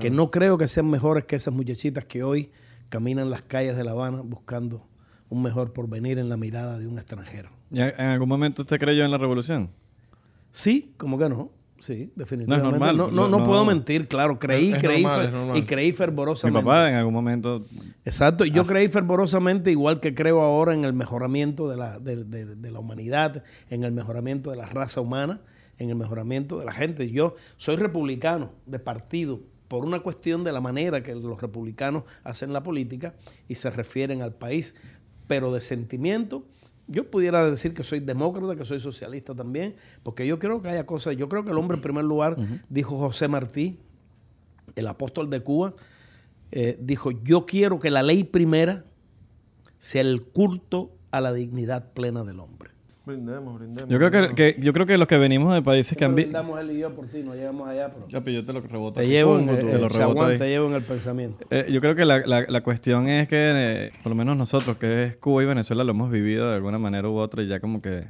Que 0.00 0.10
no 0.10 0.32
creo 0.32 0.58
que 0.58 0.66
sean 0.66 0.90
mejores 0.90 1.24
que 1.24 1.36
esas 1.36 1.54
muchachitas 1.54 2.04
que 2.04 2.24
hoy 2.24 2.50
caminan 2.88 3.30
las 3.30 3.42
calles 3.42 3.76
de 3.76 3.84
La 3.84 3.92
Habana 3.92 4.22
buscando 4.22 4.84
un 5.28 5.42
mejor 5.42 5.72
porvenir 5.72 6.18
en 6.18 6.28
la 6.28 6.36
mirada 6.36 6.78
de 6.78 6.88
un 6.88 6.98
extranjero. 6.98 7.50
¿Y 7.70 7.80
¿En 7.80 8.00
algún 8.00 8.28
momento 8.28 8.62
usted 8.62 8.78
creyó 8.80 9.04
en 9.04 9.12
la 9.12 9.18
revolución? 9.18 9.70
Sí, 10.50 10.92
como 10.96 11.16
que 11.18 11.28
no. 11.28 11.52
Sí, 11.80 12.10
definitivamente. 12.16 12.70
normal, 12.70 12.96
No, 12.96 13.06
no, 13.08 13.12
lo- 13.12 13.28
no 13.28 13.38
no- 13.40 13.44
puedo 13.46 13.64
mentir, 13.64 14.08
claro. 14.08 14.38
Creí, 14.38 14.72
Es 14.72 14.78
creí 14.78 15.02
normal, 15.02 15.20
fer- 15.20 15.26
es 15.28 15.32
normal. 15.34 15.56
y 15.58 15.62
creí 15.64 15.86
Mi 15.88 15.92
fervorosamente. 15.92 16.64
papá 16.64 16.88
en 16.88 16.94
algún 16.94 17.12
momento... 17.12 17.66
Exacto, 18.06 18.44
yo 18.46 18.64
creí 18.64 18.88
fervorosamente, 18.88 19.70
igual 19.70 20.00
que 20.00 20.14
creo 20.14 20.40
ahora 20.40 20.72
en 20.74 20.84
el 20.84 20.94
mejoramiento 20.94 21.68
de 21.68 21.76
la, 21.76 21.98
de, 21.98 22.24
de- 22.24 22.54
de 22.56 22.70
la 22.70 22.78
humanidad, 22.78 23.42
en 23.68 23.84
el 23.84 23.92
mejoramiento 23.92 24.50
de 24.50 24.56
la 24.56 24.66
raza 24.66 25.00
humana, 25.02 25.40
en 25.78 25.90
el 25.90 25.96
mejoramiento 25.96 26.58
de 26.58 26.64
la 26.64 26.72
gente. 26.72 27.10
Yo 27.10 27.34
soy 27.58 27.76
republicano 27.76 28.52
de 28.64 28.78
partido 28.78 29.40
por 29.68 29.84
una 29.84 30.00
cuestión 30.00 30.42
de 30.44 30.52
la 30.52 30.60
manera 30.60 31.02
que 31.02 31.14
los 31.14 31.40
republicanos 31.40 32.04
hacen 32.22 32.52
la 32.52 32.62
política 32.62 33.14
y 33.48 33.56
se 33.56 33.68
refieren 33.70 34.22
al 34.22 34.32
país, 34.32 34.74
pero 35.26 35.52
de 35.52 35.60
sentimiento. 35.60 36.46
Yo 36.86 37.10
pudiera 37.10 37.48
decir 37.48 37.72
que 37.72 37.82
soy 37.82 38.00
demócrata, 38.00 38.56
que 38.56 38.64
soy 38.64 38.80
socialista 38.80 39.34
también, 39.34 39.76
porque 40.02 40.26
yo 40.26 40.38
creo 40.38 40.60
que 40.60 40.68
haya 40.68 40.84
cosas, 40.84 41.16
yo 41.16 41.28
creo 41.28 41.44
que 41.44 41.50
el 41.50 41.56
hombre 41.56 41.76
en 41.76 41.82
primer 41.82 42.04
lugar, 42.04 42.36
dijo 42.68 42.98
José 42.98 43.28
Martí, 43.28 43.78
el 44.76 44.86
apóstol 44.86 45.30
de 45.30 45.40
Cuba, 45.40 45.74
eh, 46.52 46.76
dijo, 46.80 47.10
yo 47.10 47.46
quiero 47.46 47.80
que 47.80 47.90
la 47.90 48.02
ley 48.02 48.24
primera 48.24 48.84
sea 49.78 50.02
el 50.02 50.22
culto 50.22 50.92
a 51.10 51.20
la 51.20 51.32
dignidad 51.32 51.92
plena 51.92 52.22
del 52.24 52.40
hombre. 52.40 52.73
Brindemos, 53.06 53.58
brindemos. 53.58 53.90
Yo 53.90 53.98
creo 53.98 54.10
que, 54.10 54.34
que- 54.34 54.56
yo 54.62 54.72
creo 54.72 54.86
que 54.86 54.96
los 54.96 55.06
que 55.06 55.18
venimos 55.18 55.52
de 55.52 55.60
países 55.60 55.96
que 55.96 56.06
han 56.06 56.14
visto... 56.14 56.30
Brindamos 56.30 56.58
él 56.60 56.70
y 56.70 56.78
yo 56.78 56.94
por 56.94 57.06
ti, 57.06 57.22
no 57.22 57.34
llegamos 57.34 57.68
allá, 57.68 57.88
pero 57.92 58.06
Chapi, 58.08 58.32
yo 58.32 58.44
te 58.46 58.52
lo 58.54 58.60
reboto. 58.62 58.94
te 58.94 59.00
aquí. 59.00 59.10
llevo, 59.10 59.38
en 59.38 59.46
Te 59.46 59.60
el, 59.72 59.80
lo 59.80 59.90
se 59.90 59.98
reboto 59.98 60.24
ahí. 60.24 60.38
te 60.38 60.48
llevo 60.48 60.68
en 60.68 60.74
el 60.74 60.82
pensamiento. 60.82 61.44
Eh, 61.50 61.66
yo 61.70 61.80
creo 61.82 61.94
que 61.94 62.06
la, 62.06 62.20
la- 62.26 62.46
la 62.48 62.60
cuestión 62.62 63.06
es 63.08 63.28
que, 63.28 63.36
eh, 63.38 63.92
por 64.02 64.08
lo 64.10 64.16
menos 64.16 64.38
nosotros, 64.38 64.78
que 64.78 65.04
es 65.04 65.16
Cuba 65.16 65.42
y 65.42 65.46
Venezuela, 65.46 65.84
lo 65.84 65.90
hemos 65.90 66.10
vivido 66.10 66.48
de 66.48 66.56
alguna 66.56 66.78
manera 66.78 67.06
u 67.08 67.16
otra 67.16 67.42
y 67.42 67.46
ya 67.46 67.60
como 67.60 67.82
que 67.82 67.98
eh, 67.98 68.06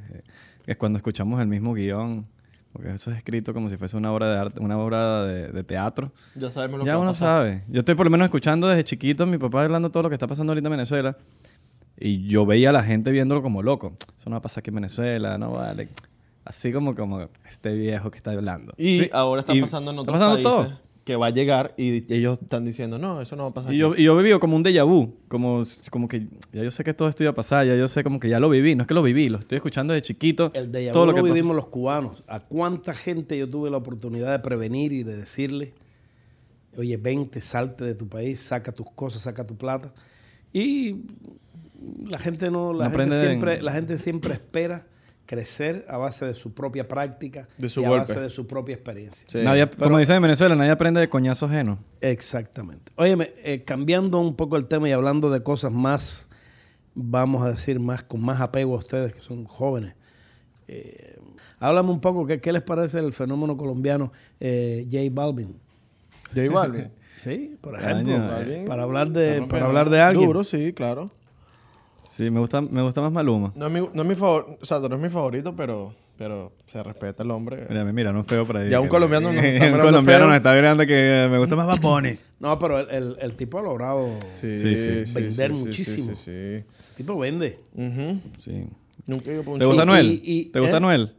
es 0.65 0.77
cuando 0.77 0.97
escuchamos 0.97 1.41
el 1.41 1.47
mismo 1.47 1.73
guion, 1.73 2.25
porque 2.71 2.93
eso 2.93 3.11
es 3.11 3.17
escrito 3.17 3.53
como 3.53 3.69
si 3.69 3.75
fuese 3.75 3.97
una 3.97 4.13
obra 4.13 4.29
de 4.33 4.39
arte, 4.39 4.59
una 4.61 4.77
obra 4.77 5.25
de, 5.25 5.49
de 5.49 5.63
teatro. 5.65 6.13
Ya 6.35 6.49
sabemos 6.51 6.79
lo 6.79 6.85
Ya 6.85 6.91
que 6.93 6.95
va 6.95 6.99
a 6.99 7.03
uno 7.03 7.11
pasar. 7.11 7.27
sabe. 7.41 7.63
Yo 7.67 7.79
estoy 7.79 7.95
por 7.95 8.05
lo 8.05 8.09
menos 8.11 8.25
escuchando 8.25 8.67
desde 8.69 8.85
chiquito 8.85 9.23
a 9.23 9.25
mi 9.25 9.37
papá 9.37 9.65
hablando 9.65 9.89
todo 9.91 10.03
lo 10.03 10.09
que 10.09 10.15
está 10.15 10.27
pasando 10.27 10.51
ahorita 10.53 10.67
en 10.67 10.71
Venezuela 10.71 11.17
y 11.99 12.27
yo 12.27 12.45
veía 12.45 12.69
a 12.69 12.73
la 12.73 12.83
gente 12.83 13.11
viéndolo 13.11 13.41
como 13.41 13.61
loco. 13.63 13.93
Eso 14.17 14.29
no 14.29 14.35
va 14.35 14.37
a 14.37 14.41
pasar 14.41 14.59
aquí 14.61 14.69
en 14.69 14.75
Venezuela, 14.75 15.37
no 15.37 15.51
vale. 15.51 15.89
Así 16.43 16.71
como, 16.71 16.93
como 16.95 17.27
este 17.49 17.73
viejo 17.73 18.11
que 18.11 18.17
está 18.17 18.31
hablando. 18.31 18.73
Y 18.77 18.99
Sí, 18.99 19.09
ahora 19.11 19.41
está 19.41 19.53
pasando 19.59 19.91
en 19.91 19.97
está 19.99 20.11
otros 20.11 20.19
pasando 20.19 20.49
países 20.49 20.73
todo. 20.75 20.85
que 21.03 21.15
va 21.15 21.27
a 21.27 21.29
llegar 21.31 21.73
y 21.77 22.13
ellos 22.13 22.37
están 22.41 22.65
diciendo, 22.65 22.99
no, 22.99 23.19
eso 23.21 23.35
no 23.35 23.43
va 23.43 23.49
a 23.49 23.53
pasar 23.53 23.71
Y 23.73 23.75
aquí". 23.75 23.79
yo, 23.81 23.95
y 23.95 24.03
yo 24.03 24.15
viví 24.17 24.37
como 24.39 24.55
un 24.55 24.63
déjà 24.63 24.85
vu, 24.85 25.15
como, 25.27 25.63
como 25.89 26.07
que 26.07 26.27
ya 26.53 26.63
yo 26.63 26.69
sé 26.69 26.83
que 26.83 26.93
todo 26.93 27.07
esto 27.09 27.23
iba 27.23 27.31
a 27.31 27.35
pasar, 27.35 27.65
ya 27.65 27.75
yo 27.75 27.87
sé 27.87 28.03
como 28.03 28.19
que 28.19 28.29
ya 28.29 28.39
lo 28.39 28.49
viví, 28.49 28.75
no 28.75 28.83
es 28.83 28.87
que 28.87 28.93
lo 28.93 29.01
viví, 29.01 29.27
lo 29.29 29.39
estoy 29.39 29.55
escuchando 29.55 29.93
de 29.95 30.01
chiquito. 30.03 30.51
El 30.53 30.71
de 30.71 30.91
todo 30.91 31.05
lo, 31.07 31.13
lo 31.13 31.15
que 31.15 31.23
vivimos 31.23 31.51
pasó. 31.55 31.55
los 31.61 31.67
cubanos. 31.67 32.23
¿A 32.27 32.39
cuánta 32.41 32.93
gente 32.93 33.37
yo 33.37 33.49
tuve 33.49 33.71
la 33.71 33.77
oportunidad 33.77 34.31
de 34.31 34.39
prevenir 34.39 34.93
y 34.93 35.01
de 35.03 35.15
decirle, 35.17 35.73
oye, 36.77 36.97
vente, 36.97 37.41
salte 37.41 37.85
de 37.85 37.95
tu 37.95 38.07
país, 38.07 38.39
saca 38.39 38.71
tus 38.71 38.91
cosas, 38.91 39.23
saca 39.23 39.47
tu 39.47 39.55
plata? 39.55 39.91
Y 40.53 40.97
la 42.07 42.19
gente 42.19 42.49
no, 42.51 42.73
la, 42.73 42.89
No 42.89 42.97
gente, 42.97 43.19
siempre, 43.19 43.61
la 43.61 43.71
gente 43.71 43.97
siempre 43.97 44.33
espera 44.33 44.85
crecer 45.25 45.85
a 45.89 45.97
base 45.97 46.25
de 46.25 46.33
su 46.35 46.53
propia 46.53 46.87
práctica 46.87 47.47
De 47.57 47.67
su 47.67 47.81
y 47.81 47.85
a 47.85 47.89
golpe. 47.89 48.13
base 48.13 48.19
de 48.21 48.29
su 48.29 48.45
propia 48.45 48.75
experiencia. 48.75 49.27
Sí. 49.29 49.39
Nadie, 49.43 49.65
Pero- 49.67 49.83
como 49.85 49.97
dicen 49.97 50.17
en 50.17 50.21
Venezuela, 50.21 50.55
nadie 50.55 50.71
aprende 50.71 50.99
de 50.99 51.09
coñazo 51.09 51.47
ajeno. 51.47 51.79
Exactamente. 52.01 52.91
Óyeme, 52.95 53.33
eh, 53.43 53.63
cambiando 53.63 54.19
un 54.19 54.35
poco 54.35 54.55
el 54.57 54.67
tema 54.67 54.87
y 54.87 54.91
hablando 54.91 55.31
de 55.31 55.41
cosas 55.41 55.71
más, 55.71 56.29
vamos 56.93 57.43
a 57.43 57.49
decir, 57.49 57.79
más 57.79 58.03
con 58.03 58.21
más 58.21 58.39
apego 58.39 58.75
a 58.75 58.77
ustedes 58.77 59.13
que 59.13 59.21
son 59.21 59.45
jóvenes. 59.45 59.95
Eh, 60.67 61.17
háblame 61.59 61.89
un 61.89 62.01
poco, 62.01 62.25
¿qué, 62.27 62.39
qué 62.39 62.51
les 62.51 62.61
parece 62.61 62.99
el 62.99 63.11
fenómeno 63.11 63.57
colombiano 63.57 64.11
eh, 64.39 64.85
J 64.91 65.03
Balvin? 65.11 65.55
J 66.35 66.51
Balvin. 66.51 66.89
Sí, 67.17 67.55
por 67.61 67.79
ejemplo, 67.79 68.13
Balvin. 68.19 68.65
para 68.67 68.83
hablar 68.83 69.09
de, 69.09 69.41
para 69.49 69.65
hablar 69.67 69.89
de 69.89 70.01
alguien. 70.01 70.27
Duro, 70.27 70.43
sí, 70.43 70.73
claro. 70.73 71.09
Sí, 72.07 72.29
me 72.29 72.39
gusta, 72.39 72.61
me 72.61 72.81
gusta 72.81 73.01
más 73.01 73.11
Maluma. 73.11 73.51
No 73.55 73.67
es 73.67 73.71
mi, 73.71 73.79
no 73.93 74.01
es 74.03 74.07
mi 74.07 74.15
favor, 74.15 74.57
o 74.61 74.65
sea, 74.65 74.79
no 74.79 74.95
es 74.95 75.01
mi 75.01 75.09
favorito, 75.09 75.55
pero, 75.55 75.93
pero 76.17 76.53
se 76.67 76.81
respeta 76.83 77.23
el 77.23 77.31
hombre. 77.31 77.65
Mira, 77.69 77.83
mira, 77.85 78.13
no 78.13 78.21
es 78.21 78.27
feo 78.27 78.45
por 78.45 78.57
ahí. 78.57 78.69
Ya 78.69 78.79
un 78.79 78.87
colombiano 78.87 79.31
nos 79.33 79.35
está 79.43 79.47
un 79.47 79.71
mirando 79.71 79.83
colombiano 79.85 80.19
feo. 80.21 80.27
nos 80.27 80.37
está 80.37 80.53
mirando 80.53 80.85
que 80.85 81.27
me 81.31 81.37
gusta 81.37 81.55
más 81.55 81.67
Bad 81.67 81.79
Bunny. 81.81 82.17
No, 82.37 82.59
pero 82.59 82.79
el, 82.79 82.89
el- 82.91 83.17
el 83.21 83.33
tipo 83.35 83.59
ha 83.59 83.61
logrado, 83.61 84.07
Sí, 84.41 84.57
Sí, 84.59 84.77
sí. 84.77 85.13
Vender 85.13 85.51
sí, 85.51 85.57
sí, 85.57 85.63
muchísimo. 85.65 86.07
Sí, 86.15 86.21
sí, 86.25 86.31
el 86.31 86.65
tipo 86.97 87.17
vende. 87.17 87.59
sí. 87.75 87.81
Ujú. 87.81 88.19
Sí. 88.39 88.65
Nunca 89.07 89.31
he 89.31 89.33
ido 89.35 89.43
por 89.43 89.53
un 89.53 89.59
¿Te 89.59 89.65
gusta 89.65 89.85
Noel? 89.85 90.19
y- 90.23 90.45
¿Te 90.45 90.59
gusta 90.59 90.77
¿eh? 90.77 90.81
Noel? 90.81 91.13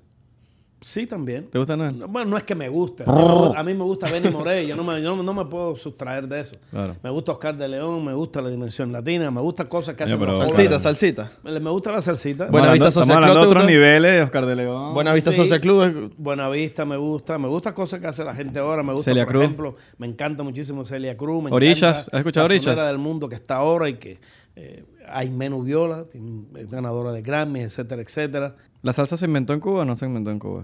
Sí, 0.87 1.05
también. 1.05 1.49
¿Te 1.51 1.59
gusta 1.59 1.77
Noel? 1.77 1.99
No, 1.99 2.07
Bueno, 2.07 2.31
no 2.31 2.37
es 2.37 2.45
que 2.45 2.55
me 2.55 2.69
guste. 2.69 3.03
A 3.05 3.63
mí 3.65 3.75
me, 3.75 3.83
gusta 3.83 4.09
Benny 4.09 4.29
Moré. 4.29 4.65
Yo 4.69 4.77
no 4.77 4.85
me, 4.85 5.03
yo 5.03 5.17
no, 5.17 5.21
no 5.25 5.35
me 5.35 5.45
puedo 5.45 5.75
sustraer 5.75 6.29
de 6.29 6.43
eso. 6.43 6.53
Claro. 6.71 6.95
Me 7.03 7.11
gusta 7.11 7.33
Oscar 7.33 7.57
de 7.57 7.67
León, 7.67 8.05
me 8.05 8.15
gusta 8.15 8.41
la 8.41 8.51
dimensión 8.51 8.93
latina, 8.93 9.33
me 9.33 9.41
gusta 9.41 9.69
cosas 9.69 9.97
que 9.97 10.05
hacen 10.05 10.17
pero- 10.17 10.31
los. 10.39 10.39
Salsita, 10.55 10.79
salsita. 10.79 11.33
Me 11.43 11.59
gusta 11.71 11.91
la 11.91 12.01
salsita. 12.03 12.47
Buena 12.47 12.71
Vista 12.73 12.93
Social 12.93 13.19
Club, 13.19 13.33
¿te 13.33 13.39
otros 13.39 13.55
gusta? 13.55 13.67
niveles, 13.69 14.23
Oscar 14.25 14.47
de 14.47 14.55
León. 14.55 14.95
Buena 14.95 15.13
Vista 15.13 15.33
Sí. 15.33 15.39
Social 15.39 15.61
Club. 15.61 15.83
es- 15.83 16.17
Buenavista 16.17 16.85
me 16.85 16.97
gusta, 16.97 17.37
me 17.37 17.49
gusta 17.49 17.75
cosas 17.75 17.99
que 17.99 18.07
hace 18.07 18.23
la 18.23 18.37
gente 18.37 18.61
ahora, 18.61 18.85
me 18.85 18.93
gusta 18.93 19.11
Celia 19.11 19.25
por 19.25 19.33
Cruz. 19.33 19.43
ejemplo, 19.45 19.75
me 19.99 20.07
encanta 20.07 20.45
muchísimo 20.45 20.85
Celia 20.87 21.17
Cruz, 21.17 21.43
me 21.43 21.51
Orillas, 21.51 21.83
encanta 21.83 22.11
¿has 22.13 22.21
escuchado 22.21 22.47
la 22.47 22.55
Orillas? 22.55 22.87
del 22.87 22.99
mundo 22.99 23.29
que 23.29 23.35
está 23.35 23.57
ahora 23.57 23.89
y 23.89 23.95
que 23.95 24.21
eh, 24.55 24.85
hay 25.09 25.31
menos 25.31 25.65
viola, 25.65 26.05
ganadora 26.71 27.11
de 27.13 27.23
Grammy, 27.23 27.61
etcétera, 27.63 28.01
etcétera. 28.03 28.55
¿La 28.87 28.93
salsa 28.93 29.17
se 29.17 29.27
inventó 29.27 29.53
en 29.53 29.59
Cuba 29.59 29.83
o 29.83 29.85
no 29.85 29.97
se 29.97 30.07
inventó 30.07 30.31
en 30.31 30.39
Cuba? 30.39 30.63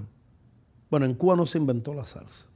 Bueno, 0.89 1.07
en 1.07 1.15
Cuba 1.15 1.35
no 1.35 1.45
se 1.45 1.59
inventó 1.59 1.93
la 1.93 2.07
salsa. 2.07 2.47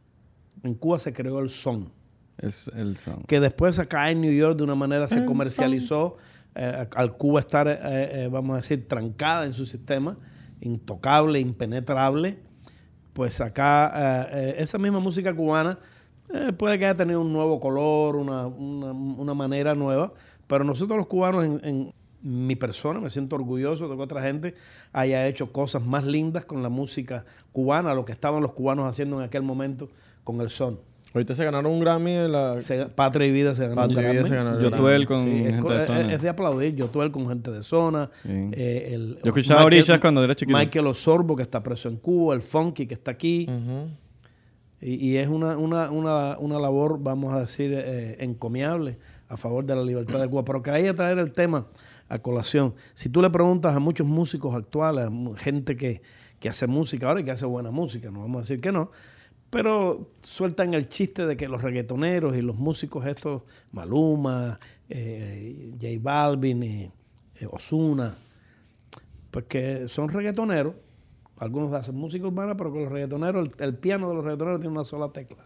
En 0.62 0.74
Cuba 0.74 1.00
se 1.00 1.12
creó 1.12 1.40
el 1.40 1.50
son. 1.50 1.90
Es 2.38 2.68
el 2.76 2.96
son. 2.98 3.24
que 3.24 3.40
después 3.40 3.80
acá 3.80 4.08
en 4.12 4.20
New 4.20 4.32
York 4.32 4.56
de 4.56 4.62
una 4.62 4.76
manera 4.76 5.08
se 5.08 5.24
comercializó 5.26 6.18
eh, 6.54 6.86
al 6.94 7.16
Cuba 7.16 7.40
estar, 7.40 7.66
eh, 7.66 7.78
eh, 7.82 8.28
vamos 8.30 8.54
a 8.54 8.56
decir, 8.58 8.86
trancada 8.86 9.44
en 9.44 9.54
su 9.54 9.66
sistema, 9.66 10.16
intocable, 10.60 11.40
impenetrable, 11.40 12.38
pues 13.12 13.40
acá 13.40 13.92
eh, 13.96 14.28
eh, 14.50 14.54
esa 14.58 14.78
misma 14.78 15.00
música 15.00 15.34
cubana 15.34 15.80
eh, 16.32 16.52
puede 16.52 16.78
que 16.78 16.86
haya 16.86 16.94
tenido 16.94 17.20
un 17.22 17.32
nuevo 17.32 17.58
color, 17.58 18.14
una, 18.14 18.46
una- 18.46 18.92
una 18.92 19.34
manera 19.34 19.74
nueva, 19.74 20.12
pero 20.46 20.62
nosotros 20.62 20.96
los 20.96 21.08
cubanos, 21.08 21.44
en, 21.44 21.60
en 21.64 21.92
mi 22.26 22.56
persona, 22.56 23.00
me 23.00 23.08
siento 23.10 23.36
orgulloso 23.36 23.88
de 23.88 23.96
que 23.96 24.02
otra 24.02 24.22
gente 24.22 24.54
haya 24.92 25.26
hecho 25.28 25.52
cosas 25.52 25.84
más 25.84 26.04
lindas 26.04 26.44
con 26.44 26.62
la 26.62 26.68
música 26.68 27.24
cubana, 27.52 27.94
lo 27.94 28.04
que 28.04 28.12
estaban 28.12 28.42
los 28.42 28.52
cubanos 28.52 28.88
haciendo 28.88 29.18
en 29.18 29.24
aquel 29.24 29.42
momento 29.42 29.88
con 30.24 30.40
el 30.40 30.50
son. 30.50 30.80
Ahorita 31.14 31.34
se 31.34 31.44
ganaron 31.44 31.72
un 31.72 31.80
Grammy 31.80 32.10
en 32.12 32.32
la... 32.32 32.60
Se- 32.60 32.86
Patria 32.86 33.26
y 33.26 33.30
Vida 33.30 33.54
se 33.54 33.62
ganó 33.68 33.76
Patria 33.76 34.02
y 34.02 34.04
un 34.04 34.10
Vida 34.10 34.12
Grammy. 34.12 34.28
se 34.28 34.34
ganó 34.36 35.06
con 35.06 35.18
es, 35.28 35.44
gente 35.46 35.62
co- 35.62 35.70
de 35.72 35.78
es- 35.78 35.84
zona. 35.86 36.12
es 36.12 36.20
de 36.22 36.28
aplaudir. 36.28 36.74
Yo 36.74 36.88
tuve 36.90 37.04
él 37.06 37.10
con 37.12 37.26
gente 37.28 37.50
de 37.50 37.62
zona. 37.62 38.10
Sí. 38.22 38.28
eh, 38.52 38.90
el- 38.92 39.14
Yo 39.22 39.30
escuchaba 39.30 39.64
Orillas 39.64 39.98
cuando 39.98 40.22
era 40.22 40.34
chiquito. 40.34 40.58
Michael 40.58 40.88
Osorbo, 40.88 41.34
que 41.36 41.42
está 41.42 41.62
preso 41.62 41.88
en 41.88 41.96
Cuba. 41.96 42.34
El 42.34 42.42
Funky, 42.42 42.86
que 42.86 42.94
está 42.94 43.12
aquí. 43.12 43.48
Y 44.82 45.16
es 45.16 45.26
una, 45.28 45.56
una, 45.56 45.90
una, 45.90 46.36
una 46.38 46.58
labor, 46.58 46.98
vamos 47.00 47.32
a 47.32 47.40
decir, 47.40 47.72
eh, 47.74 48.16
encomiable 48.20 48.98
a 49.28 49.36
favor 49.36 49.64
de 49.64 49.74
la 49.74 49.82
libertad 49.82 50.20
de 50.20 50.28
Cuba. 50.28 50.44
Pero 50.44 50.62
quería 50.62 50.94
traer 50.94 51.18
el 51.18 51.32
tema 51.32 51.66
a 52.08 52.18
colación. 52.18 52.74
Si 52.94 53.08
tú 53.08 53.22
le 53.22 53.30
preguntas 53.30 53.74
a 53.74 53.78
muchos 53.78 54.06
músicos 54.06 54.54
actuales, 54.54 55.06
a 55.06 55.38
gente 55.38 55.76
que, 55.76 56.02
que 56.38 56.48
hace 56.48 56.66
música 56.66 57.08
ahora 57.08 57.20
y 57.20 57.24
que 57.24 57.30
hace 57.30 57.46
buena 57.46 57.70
música, 57.70 58.10
no 58.10 58.20
vamos 58.20 58.36
a 58.36 58.40
decir 58.42 58.60
que 58.60 58.72
no, 58.72 58.90
pero 59.50 60.10
sueltan 60.22 60.74
el 60.74 60.88
chiste 60.88 61.26
de 61.26 61.36
que 61.36 61.48
los 61.48 61.62
reggaetoneros 61.62 62.36
y 62.36 62.42
los 62.42 62.56
músicos 62.56 63.06
estos, 63.06 63.42
Maluma, 63.72 64.58
eh, 64.88 65.72
J 65.80 65.86
Balvin, 66.00 66.62
y, 66.62 66.82
eh, 67.40 67.46
Ozuna, 67.50 68.16
pues 69.30 69.44
que 69.46 69.88
son 69.88 70.08
reggaetoneros 70.08 70.74
Algunos 71.38 71.72
hacen 71.74 71.94
música 71.94 72.26
urbana, 72.26 72.56
pero 72.56 72.70
con 72.70 72.84
los 72.84 72.92
reggaetoneros, 72.92 73.48
el, 73.48 73.64
el 73.64 73.74
piano 73.76 74.08
de 74.08 74.14
los 74.14 74.24
reggaetoneros 74.24 74.60
tiene 74.60 74.74
una 74.74 74.84
sola 74.84 75.10
tecla. 75.10 75.44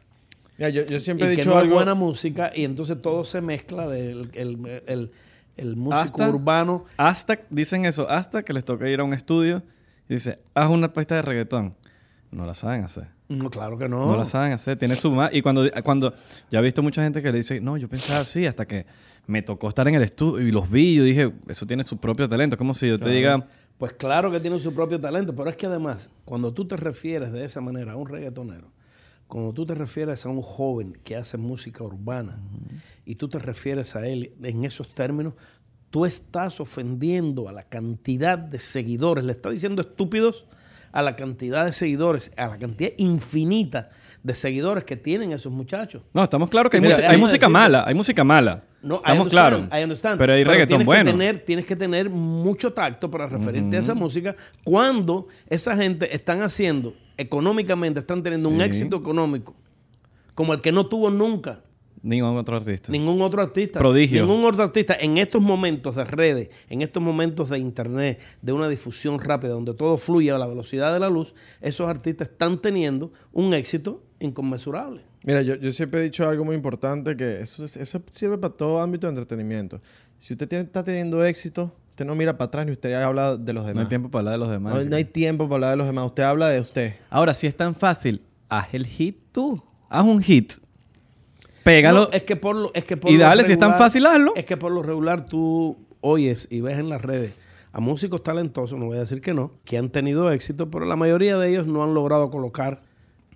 Mira, 0.60 0.68
yo, 0.70 0.84
yo 0.86 1.00
siempre 1.00 1.26
he 1.28 1.32
y 1.32 1.36
que 1.36 1.40
dicho 1.42 1.50
no 1.50 1.56
es 1.56 1.62
algo. 1.64 1.74
buena 1.76 1.94
música 1.94 2.52
y 2.54 2.64
entonces 2.64 3.00
todo 3.02 3.24
se 3.24 3.40
mezcla 3.40 3.88
del 3.88 4.30
el, 4.34 4.82
el- 4.86 5.10
el 5.56 5.74
músico 5.76 6.00
Hasta- 6.04 6.28
urbano. 6.28 6.84
Hasta, 6.96 7.40
dicen 7.50 7.84
eso, 7.84 8.08
hasta 8.08 8.42
que 8.44 8.52
les 8.52 8.64
toca 8.64 8.88
ir 8.88 9.00
a 9.00 9.04
un 9.04 9.12
estudio 9.14 9.62
y 10.08 10.14
dice, 10.14 10.38
haz 10.54 10.70
una 10.70 10.92
pista 10.92 11.16
de 11.16 11.22
reggaetón. 11.22 11.74
No 12.30 12.46
la 12.46 12.54
saben 12.54 12.84
hacer. 12.84 13.08
No, 13.28 13.50
claro 13.50 13.76
que 13.76 13.88
no. 13.88 14.06
No, 14.06 14.16
la 14.16 14.24
saben 14.24 14.52
hacer. 14.52 14.78
Tiene 14.78 14.96
su 14.96 15.10
más. 15.12 15.30
Y 15.34 15.42
cuando, 15.42 15.64
cuando 15.82 16.14
ya 16.50 16.60
he 16.60 16.62
visto 16.62 16.82
mucha 16.82 17.02
gente 17.02 17.20
que 17.22 17.32
le 17.32 17.38
dice, 17.38 17.60
no, 17.60 17.76
yo 17.76 17.88
pensaba 17.88 18.20
así 18.20 18.46
hasta 18.46 18.66
que 18.66 18.86
me 19.26 19.42
tocó 19.42 19.68
estar 19.68 19.86
en 19.88 19.94
el 19.96 20.02
estudio 20.02 20.46
y 20.46 20.50
los 20.52 20.70
vi. 20.70 20.94
Yo 20.94 21.04
dije, 21.04 21.32
eso 21.48 21.66
tiene 21.66 21.82
su 21.84 21.96
propio 21.98 22.28
talento. 22.28 22.54
Es 22.54 22.58
como 22.58 22.74
si 22.74 22.88
yo 22.88 22.98
te 23.00 23.08
diga, 23.10 23.46
Pues 23.78 23.92
claro 23.94 24.30
que 24.30 24.40
tiene 24.40 24.58
su 24.60 24.74
propio 24.74 25.00
talento, 25.00 25.34
pero 25.34 25.48
es 25.50 25.56
que 25.56 25.66
además, 25.66 26.08
cuando 26.24 26.52
tú 26.52 26.66
te 26.66 26.76
refieres 26.76 27.32
de 27.32 27.44
esa 27.44 27.60
manera 27.60 27.92
a 27.92 27.96
un 27.96 28.08
reggaetonero, 28.08 28.68
cuando 29.30 29.52
tú 29.52 29.64
te 29.64 29.75
refieres 29.75 30.26
a 30.26 30.28
un 30.28 30.42
joven 30.42 30.92
que 31.04 31.16
hace 31.16 31.38
música 31.38 31.84
urbana 31.84 32.42
y 33.06 33.14
tú 33.14 33.28
te 33.28 33.38
refieres 33.38 33.94
a 33.94 34.06
él 34.06 34.34
en 34.42 34.64
esos 34.64 34.92
términos, 34.92 35.34
tú 35.88 36.04
estás 36.04 36.60
ofendiendo 36.60 37.49
a 37.49 37.52
la 37.52 37.62
cantidad 37.62 38.37
de 38.37 38.58
seguidores, 38.58 39.25
le 39.25 39.32
estás 39.32 39.52
diciendo 39.52 39.82
estúpidos 39.82 40.46
a 40.92 41.02
la 41.02 41.16
cantidad 41.16 41.64
de 41.64 41.73
seguidores, 41.73 42.32
a 42.37 42.47
la 42.49 42.59
cantidad 42.59 42.90
infinita 42.99 43.90
de 44.23 44.35
seguidores 44.35 44.85
que 44.85 44.97
tienen 44.97 45.32
esos 45.32 45.52
muchachos. 45.52 46.02
no, 46.12 46.25
estamos 46.25 46.50
claros 46.50 46.70
que 46.70 46.76
hay, 46.76 46.82
Mira, 46.82 46.97
hay 47.11 47.16
música 47.16 47.47
decirte- 47.47 47.52
mala. 47.52 47.85
Hay 47.87 47.94
música 47.94 48.25
mala. 48.25 48.64
No, 48.82 48.97
estamos 48.97 49.28
claros. 49.28 49.66
Pero 49.70 50.32
hay 50.32 50.42
reggaetón 50.44 50.68
tienes 50.68 50.87
bueno. 50.87 51.04
Que 51.04 51.11
tener, 51.18 51.38
tienes 51.44 51.66
que 51.66 51.76
tener 51.76 52.09
mucho 52.11 52.73
tacto 52.73 53.11
para 53.11 53.26
referirte 53.26 53.76
a 53.76 53.80
esa 53.80 53.94
música 53.94 54.35
cuando 54.64 55.28
esa 55.49 55.76
gente 55.76 56.14
están 56.14 56.42
haciendo, 56.42 56.94
económicamente, 57.18 58.00
están 58.00 58.23
teniendo 58.23 58.49
un 58.49 58.56
Sí. 58.59 58.62
éxito 58.62 58.97
económico 58.97 59.54
como 60.35 60.54
el 60.54 60.61
que 60.62 60.73
no 60.73 60.87
tuvo 60.87 61.11
nunca 61.11 61.61
Ningún 62.02 62.37
otro 62.38 62.57
artista. 62.57 62.90
ningún 62.90 63.21
otro 63.21 63.42
artista. 63.42 63.78
Prodigio. 63.78 64.25
Ningún 64.26 64.45
otro 64.47 64.62
artista 64.64 64.97
en 64.99 65.19
estos 65.19 65.42
momentos 65.42 65.95
de 65.97 66.04
redes, 66.04 66.49
en 66.69 66.80
estos 66.83 67.02
momentos 67.02 67.50
de 67.50 67.59
internet, 67.59 68.21
de 68.40 68.52
una 68.52 68.69
difusión 68.69 69.21
rápida, 69.21 69.50
donde 69.50 69.75
todo 69.75 69.97
fluye 69.99 70.30
a 70.30 70.38
la 70.38 70.47
velocidad 70.47 70.92
de 70.95 71.00
la 71.00 71.11
luz, 71.11 71.35
esos 71.61 71.88
artistas 71.88 72.28
están 72.30 72.59
teniendo 72.61 73.12
un 73.33 73.52
éxito 73.52 74.02
inconmensurable. 74.19 75.02
Mira, 75.25 75.42
yo, 75.42 75.57
yo 75.57 75.71
siempre 75.73 76.00
he 76.00 76.02
didicho 76.04 76.26
algo 76.26 76.45
muy 76.45 76.57
importante, 76.57 77.14
que 77.16 77.40
eso, 77.40 77.64
es- 77.66 77.76
eso 77.76 78.00
sirve 78.11 78.38
para 78.38 78.54
todo 78.54 78.80
ámbito 78.80 79.07
de 79.07 79.11
entretenimiento. 79.11 79.80
Si 80.19 80.33
usted 80.33 80.49
tiene- 80.49 80.64
está 80.64 80.83
teniendo 80.83 81.23
éxito, 81.25 81.75
usted 81.90 82.07
no 82.07 82.14
mira 82.14 82.38
para 82.38 82.47
atrás 82.47 82.64
ni 82.64 82.73
usted 82.73 82.95
habla 82.95 83.37
de 83.37 83.52
los 83.52 83.62
no 83.62 83.69
demás. 83.69 83.85
hay 83.85 83.88
tiempo 83.90 84.11
para 84.11 84.21
hablar 84.21 84.33
de 84.35 84.38
los 84.38 84.50
demás. 84.50 84.75
No, 84.75 84.85
no 84.90 84.97
hay 84.97 85.04
tiempo 85.04 85.45
para 85.45 85.54
hablar 85.57 85.71
de 85.73 85.76
los 85.76 85.87
demás. 85.87 86.07
Usted 86.07 86.23
habla 86.23 86.49
de 86.49 86.61
usted. 86.61 86.95
Ahora, 87.11 87.35
si 87.35 87.47
es 87.47 87.54
tan 87.54 87.75
fácil, 87.75 88.23
haz 88.49 88.69
el 88.73 88.87
hit 88.87 89.19
tú. 89.33 89.62
Haz 89.90 90.04
un 90.07 90.23
hit. 90.23 90.52
Pégalo. 91.70 92.00
No, 92.02 92.10
es 92.12 92.22
que 92.24 92.36
por 92.36 92.56
lo, 92.56 92.70
es 92.74 92.84
que 92.84 92.96
por 92.96 93.10
Y 93.10 93.16
dale, 93.16 93.44
si 93.44 93.52
es 93.52 93.58
tan 93.58 93.76
fácil, 93.76 94.06
hazlo. 94.06 94.32
Es 94.36 94.44
que 94.44 94.56
por 94.56 94.72
lo 94.72 94.82
regular 94.82 95.26
tú 95.26 95.76
oyes 96.00 96.48
y 96.50 96.60
ves 96.60 96.78
en 96.78 96.88
las 96.88 97.02
redes 97.02 97.38
a 97.72 97.80
músicos 97.80 98.22
talentosos, 98.22 98.78
no 98.78 98.86
voy 98.86 98.96
a 98.96 99.00
decir 99.00 99.20
que 99.20 99.32
no, 99.32 99.52
que 99.64 99.78
han 99.78 99.90
tenido 99.90 100.30
éxito, 100.32 100.70
pero 100.70 100.84
la 100.86 100.96
mayoría 100.96 101.36
de 101.38 101.48
ellos 101.50 101.66
no 101.66 101.84
han 101.84 101.94
logrado 101.94 102.30
colocar, 102.30 102.82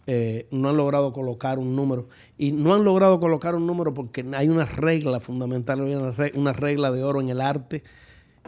eh, 0.07 0.49
no 0.51 0.71
han 0.71 0.77
logrado 0.77 1.13
colocar 1.13 1.59
un 1.59 1.77
número. 1.77 2.09
Y 2.37 2.51
no 2.51 2.75
han 2.75 2.83
logrado 2.83 3.21
colocar 3.21 3.55
un 3.55 3.67
número 3.67 3.95
porque 3.95 4.25
hay 4.35 4.49
una 4.49 4.65
regla 4.65 5.21
fundamental, 5.21 5.81
una 6.35 6.53
regla 6.53 6.91
de 6.91 7.05
oro 7.05 7.21
en 7.21 7.29
el 7.29 7.41
arte 7.41 7.85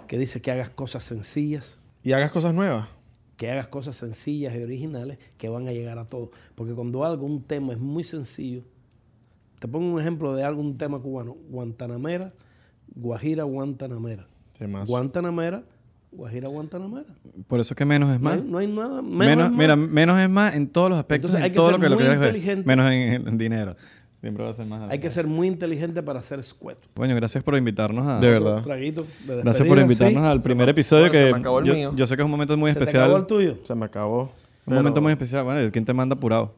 que 0.09 0.19
dice 0.19 0.41
que 0.41 0.51
hagas 0.51 0.71
cosas 0.71 1.05
sencillas, 1.05 1.81
Y 2.03 2.13
hagas 2.13 2.31
cosas 2.33 2.55
nuevas. 2.55 2.89
que 3.37 3.51
hagas 3.51 3.69
cosas 3.69 3.97
sencillas 3.97 4.57
y 4.57 4.63
originales 4.63 5.19
que 5.39 5.49
van 5.49 5.69
a 5.69 5.73
llegar 5.73 5.99
a 5.99 6.05
todos. 6.05 6.31
Porque 6.55 6.73
cuando 6.73 7.05
algo, 7.05 7.27
un 7.27 7.43
tema 7.43 7.73
es 7.75 7.79
muy 7.79 8.03
sencillo, 8.03 8.63
te 9.59 9.69
pongo 9.69 9.95
un 9.95 10.01
ejemplo 10.01 10.35
de 10.35 10.45
algún 10.45 10.77
tema 10.77 10.99
cubano, 10.99 11.37
Guantanamera, 11.51 12.33
Guajira, 12.95 13.45
Guantanamera. 13.45 14.27
Temazo. 14.59 14.87
Guantanamera, 14.87 15.63
Guajira, 16.13 16.49
Guantanamera. 16.49 17.07
Por 17.49 17.61
eso 17.61 17.75
es 17.75 17.77
que 17.77 17.85
menos 17.85 18.15
es 18.15 18.21
más. 18.21 18.43
no 18.43 18.59
hay 18.59 18.67
nada. 18.69 19.03
Menos, 19.03 19.17
Menos, 19.17 19.45
es 19.47 19.51
más. 19.51 19.59
mira, 19.59 19.77
menos 19.77 20.19
es 20.21 20.31
más 20.31 20.55
en 20.55 20.67
todos 20.69 20.91
los 20.91 20.99
aspectos, 20.99 21.31
Entonces, 21.31 21.45
hay 21.45 21.51
que 21.51 21.57
todo 21.57 21.67
ser 21.67 21.75
lo 21.75 21.81
que 21.81 21.89
lo 21.91 21.97
muy 21.97 22.05
ver. 22.05 22.15
inteligente. 22.17 22.67
Menos 22.67 22.87
en, 22.93 23.29
en 23.29 23.39
dinero. 23.39 23.77
Siempre 24.23 24.45
va 24.45 24.51
a 24.51 24.55
ser 24.55 24.67
más. 24.67 24.91
hay 24.91 24.99
que 24.99 25.11
ser 25.11 25.27
muy 25.27 25.47
inteligente 25.47 26.03
para 26.03 26.23
ser 26.23 26.39
escueto. 26.41 26.85
Coño, 26.95 27.15
gracias 27.15 27.45
por 27.45 27.57
invitarnos 27.57 28.07
a. 28.09 28.19
De 28.19 28.29
verdad. 28.31 28.63
Traguito 28.63 29.07
de 29.27 29.43
Gracias 29.43 29.69
por 29.69 29.79
invitarnos 29.79 30.23
¿sí? 30.23 30.29
al 30.29 30.43
primer 30.43 30.69
episodio 30.71 31.09
bueno, 31.09 31.19
se 31.19 31.27
que 31.27 31.33
me 31.35 31.39
acabó 31.39 31.59
el 31.61 31.65
yo, 31.67 31.75
mío. 31.75 31.93
yo 31.95 32.07
sé 32.07 32.17
que 32.17 32.23
es 32.23 32.25
un 32.25 32.31
momento 32.31 32.57
muy 32.57 32.73
¿Se 32.73 32.79
especial. 32.79 33.05
acabó 33.05 33.19
el 33.19 33.27
tuyo? 33.27 33.59
Se 33.65 33.75
me 33.75 33.85
acabó. 33.85 34.23
Un 34.23 34.31
Pero- 34.65 34.77
momento 34.79 35.03
muy 35.03 35.13
especial. 35.13 35.45
Bueno, 35.45 35.71
¿quién 35.71 35.85
te 35.85 35.93
manda 35.93 36.15
apurado? 36.17 36.55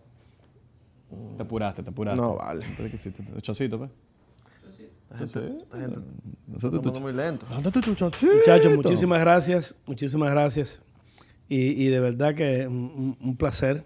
Te 1.37 1.43
apuraste, 1.43 1.83
te 1.83 1.91
apuraste. 1.91 2.21
No, 2.21 2.37
vale. 2.37 2.65
Entonces, 2.67 2.91
¿qué 2.91 2.97
hiciste? 2.97 3.25
Chocito, 3.43 3.79
pues. 3.79 3.91
Nosotros 6.47 6.55
Está 6.57 6.71
tu 6.71 6.81
tomando 6.83 7.01
muy 7.01 7.13
lento. 7.13 7.47
Muchachos, 8.23 8.77
muchísimas 8.77 9.21
gracias, 9.21 9.75
muchísimas 9.87 10.31
gracias. 10.31 10.83
Y, 11.49 11.83
y 11.83 11.89
de 11.89 12.01
verdad 12.01 12.35
que 12.35 12.67
un, 12.67 12.75
un- 12.75 13.17
un 13.21 13.37
placer. 13.37 13.85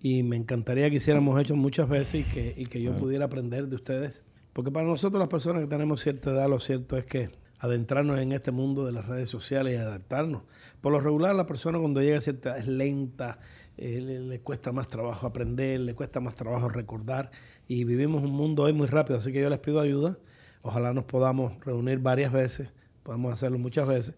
Y 0.00 0.22
me 0.22 0.36
encantaría 0.36 0.88
que 0.90 0.96
hiciéramos 0.96 1.40
hecho 1.40 1.56
muchas 1.56 1.88
veces 1.88 2.20
y 2.20 2.24
que, 2.24 2.54
y 2.56 2.66
que 2.66 2.80
yo 2.80 2.92
pudiera 2.98 3.24
aprender 3.24 3.66
de 3.68 3.74
ustedes. 3.76 4.22
Porque 4.52 4.70
para 4.70 4.86
nosotros 4.86 5.18
las 5.18 5.28
personas 5.28 5.62
que 5.62 5.66
tenemos 5.68 6.00
cierta 6.02 6.30
edad, 6.30 6.48
lo 6.48 6.60
cierto 6.60 6.96
es 6.96 7.04
que 7.04 7.28
adentrarnos 7.58 8.18
en 8.20 8.30
este 8.32 8.52
mundo 8.52 8.84
de 8.86 8.92
las 8.92 9.06
redes 9.06 9.28
sociales 9.28 9.74
y 9.74 9.76
adaptarnos. 9.76 10.42
Por 10.80 10.92
lo 10.92 11.00
regular, 11.00 11.34
la 11.34 11.46
persona 11.46 11.78
cuando 11.80 12.00
llega 12.00 12.18
a 12.18 12.20
cierta 12.20 12.50
edad 12.50 12.58
es 12.58 12.68
lenta, 12.68 13.38
eh, 13.78 14.00
le, 14.00 14.20
le 14.20 14.40
cuesta 14.40 14.72
más 14.72 14.88
trabajo 14.88 15.26
aprender, 15.26 15.80
le 15.80 15.94
cuesta 15.94 16.20
más 16.20 16.34
trabajo 16.34 16.68
recordar. 16.68 17.30
Y 17.66 17.84
vivimos 17.84 18.22
un 18.22 18.30
mundo 18.32 18.64
hoy 18.64 18.72
muy 18.72 18.86
rápido, 18.88 19.18
así 19.18 19.32
que 19.32 19.40
yo 19.40 19.48
les 19.48 19.58
pido 19.60 19.80
ayuda. 19.80 20.18
Ojalá 20.62 20.92
nos 20.92 21.04
podamos 21.04 21.52
reunir 21.64 21.98
varias 22.00 22.32
veces, 22.32 22.68
podamos 23.02 23.32
hacerlo 23.32 23.58
muchas 23.58 23.86
veces 23.88 24.14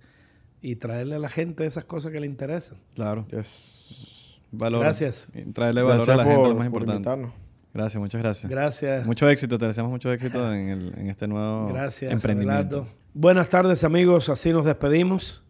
y 0.63 0.77
traerle 0.77 1.15
a 1.17 1.19
la 1.19 1.29
gente 1.29 1.65
esas 1.67 1.85
cosas 1.85 2.13
que 2.13 2.21
le 2.21 2.27
interesan. 2.27 2.79
Claro. 2.95 3.27
Yes. 3.31 4.39
Valor. 4.53 4.81
Gracias. 4.81 5.29
Y 5.35 5.53
Traerle 5.53 5.83
valor 5.83 5.99
Gracias 5.99 6.15
a 6.15 6.17
la 6.17 6.25
gente, 6.25 6.39
por- 6.41 6.49
lo 6.49 6.55
más 6.55 6.69
por 6.71 6.83
importante. 6.83 6.97
invitarnos. 7.11 7.33
Gracias, 7.73 8.01
muchas 8.01 8.21
gracias. 8.21 8.51
Gracias. 8.51 9.07
Mucho 9.07 9.29
éxito, 9.29 9.57
te 9.59 9.67
deseamos 9.67 9.93
mucho 9.93 10.13
éxito 10.13 10.53
en, 10.53 10.71
el- 10.71 10.95
en 10.99 11.09
este 11.09 11.29
nuevo 11.29 11.69
Gracias, 11.69 12.13
emprendimiento. 12.13 12.79
Abelardo. 12.79 12.87
Buenas 13.15 13.49
tardes, 13.49 13.85
amigos. 13.85 14.29
Así 14.29 14.51
nos 14.53 14.65
despedimos. 14.65 15.45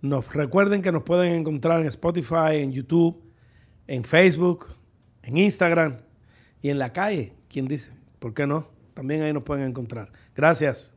Nos 0.00 0.32
recuerden 0.34 0.80
que 0.82 0.90
nos 0.92 1.02
pueden 1.02 1.32
encontrar 1.34 1.80
en 1.80 1.86
Spotify, 1.88 2.56
en 2.60 2.72
YouTube, 2.72 3.22
en 3.86 4.04
Facebook, 4.04 4.66
en 5.22 5.36
Instagram 5.36 5.98
y 6.62 6.70
en 6.70 6.78
la 6.78 6.92
calle. 6.92 7.32
¿Quién 7.48 7.68
dice? 7.68 7.90
¿Por 8.18 8.34
qué 8.34 8.46
no? 8.46 8.68
También 8.94 9.22
ahí 9.22 9.32
nos 9.32 9.42
pueden 9.42 9.64
encontrar. 9.64 10.10
Gracias. 10.34 10.95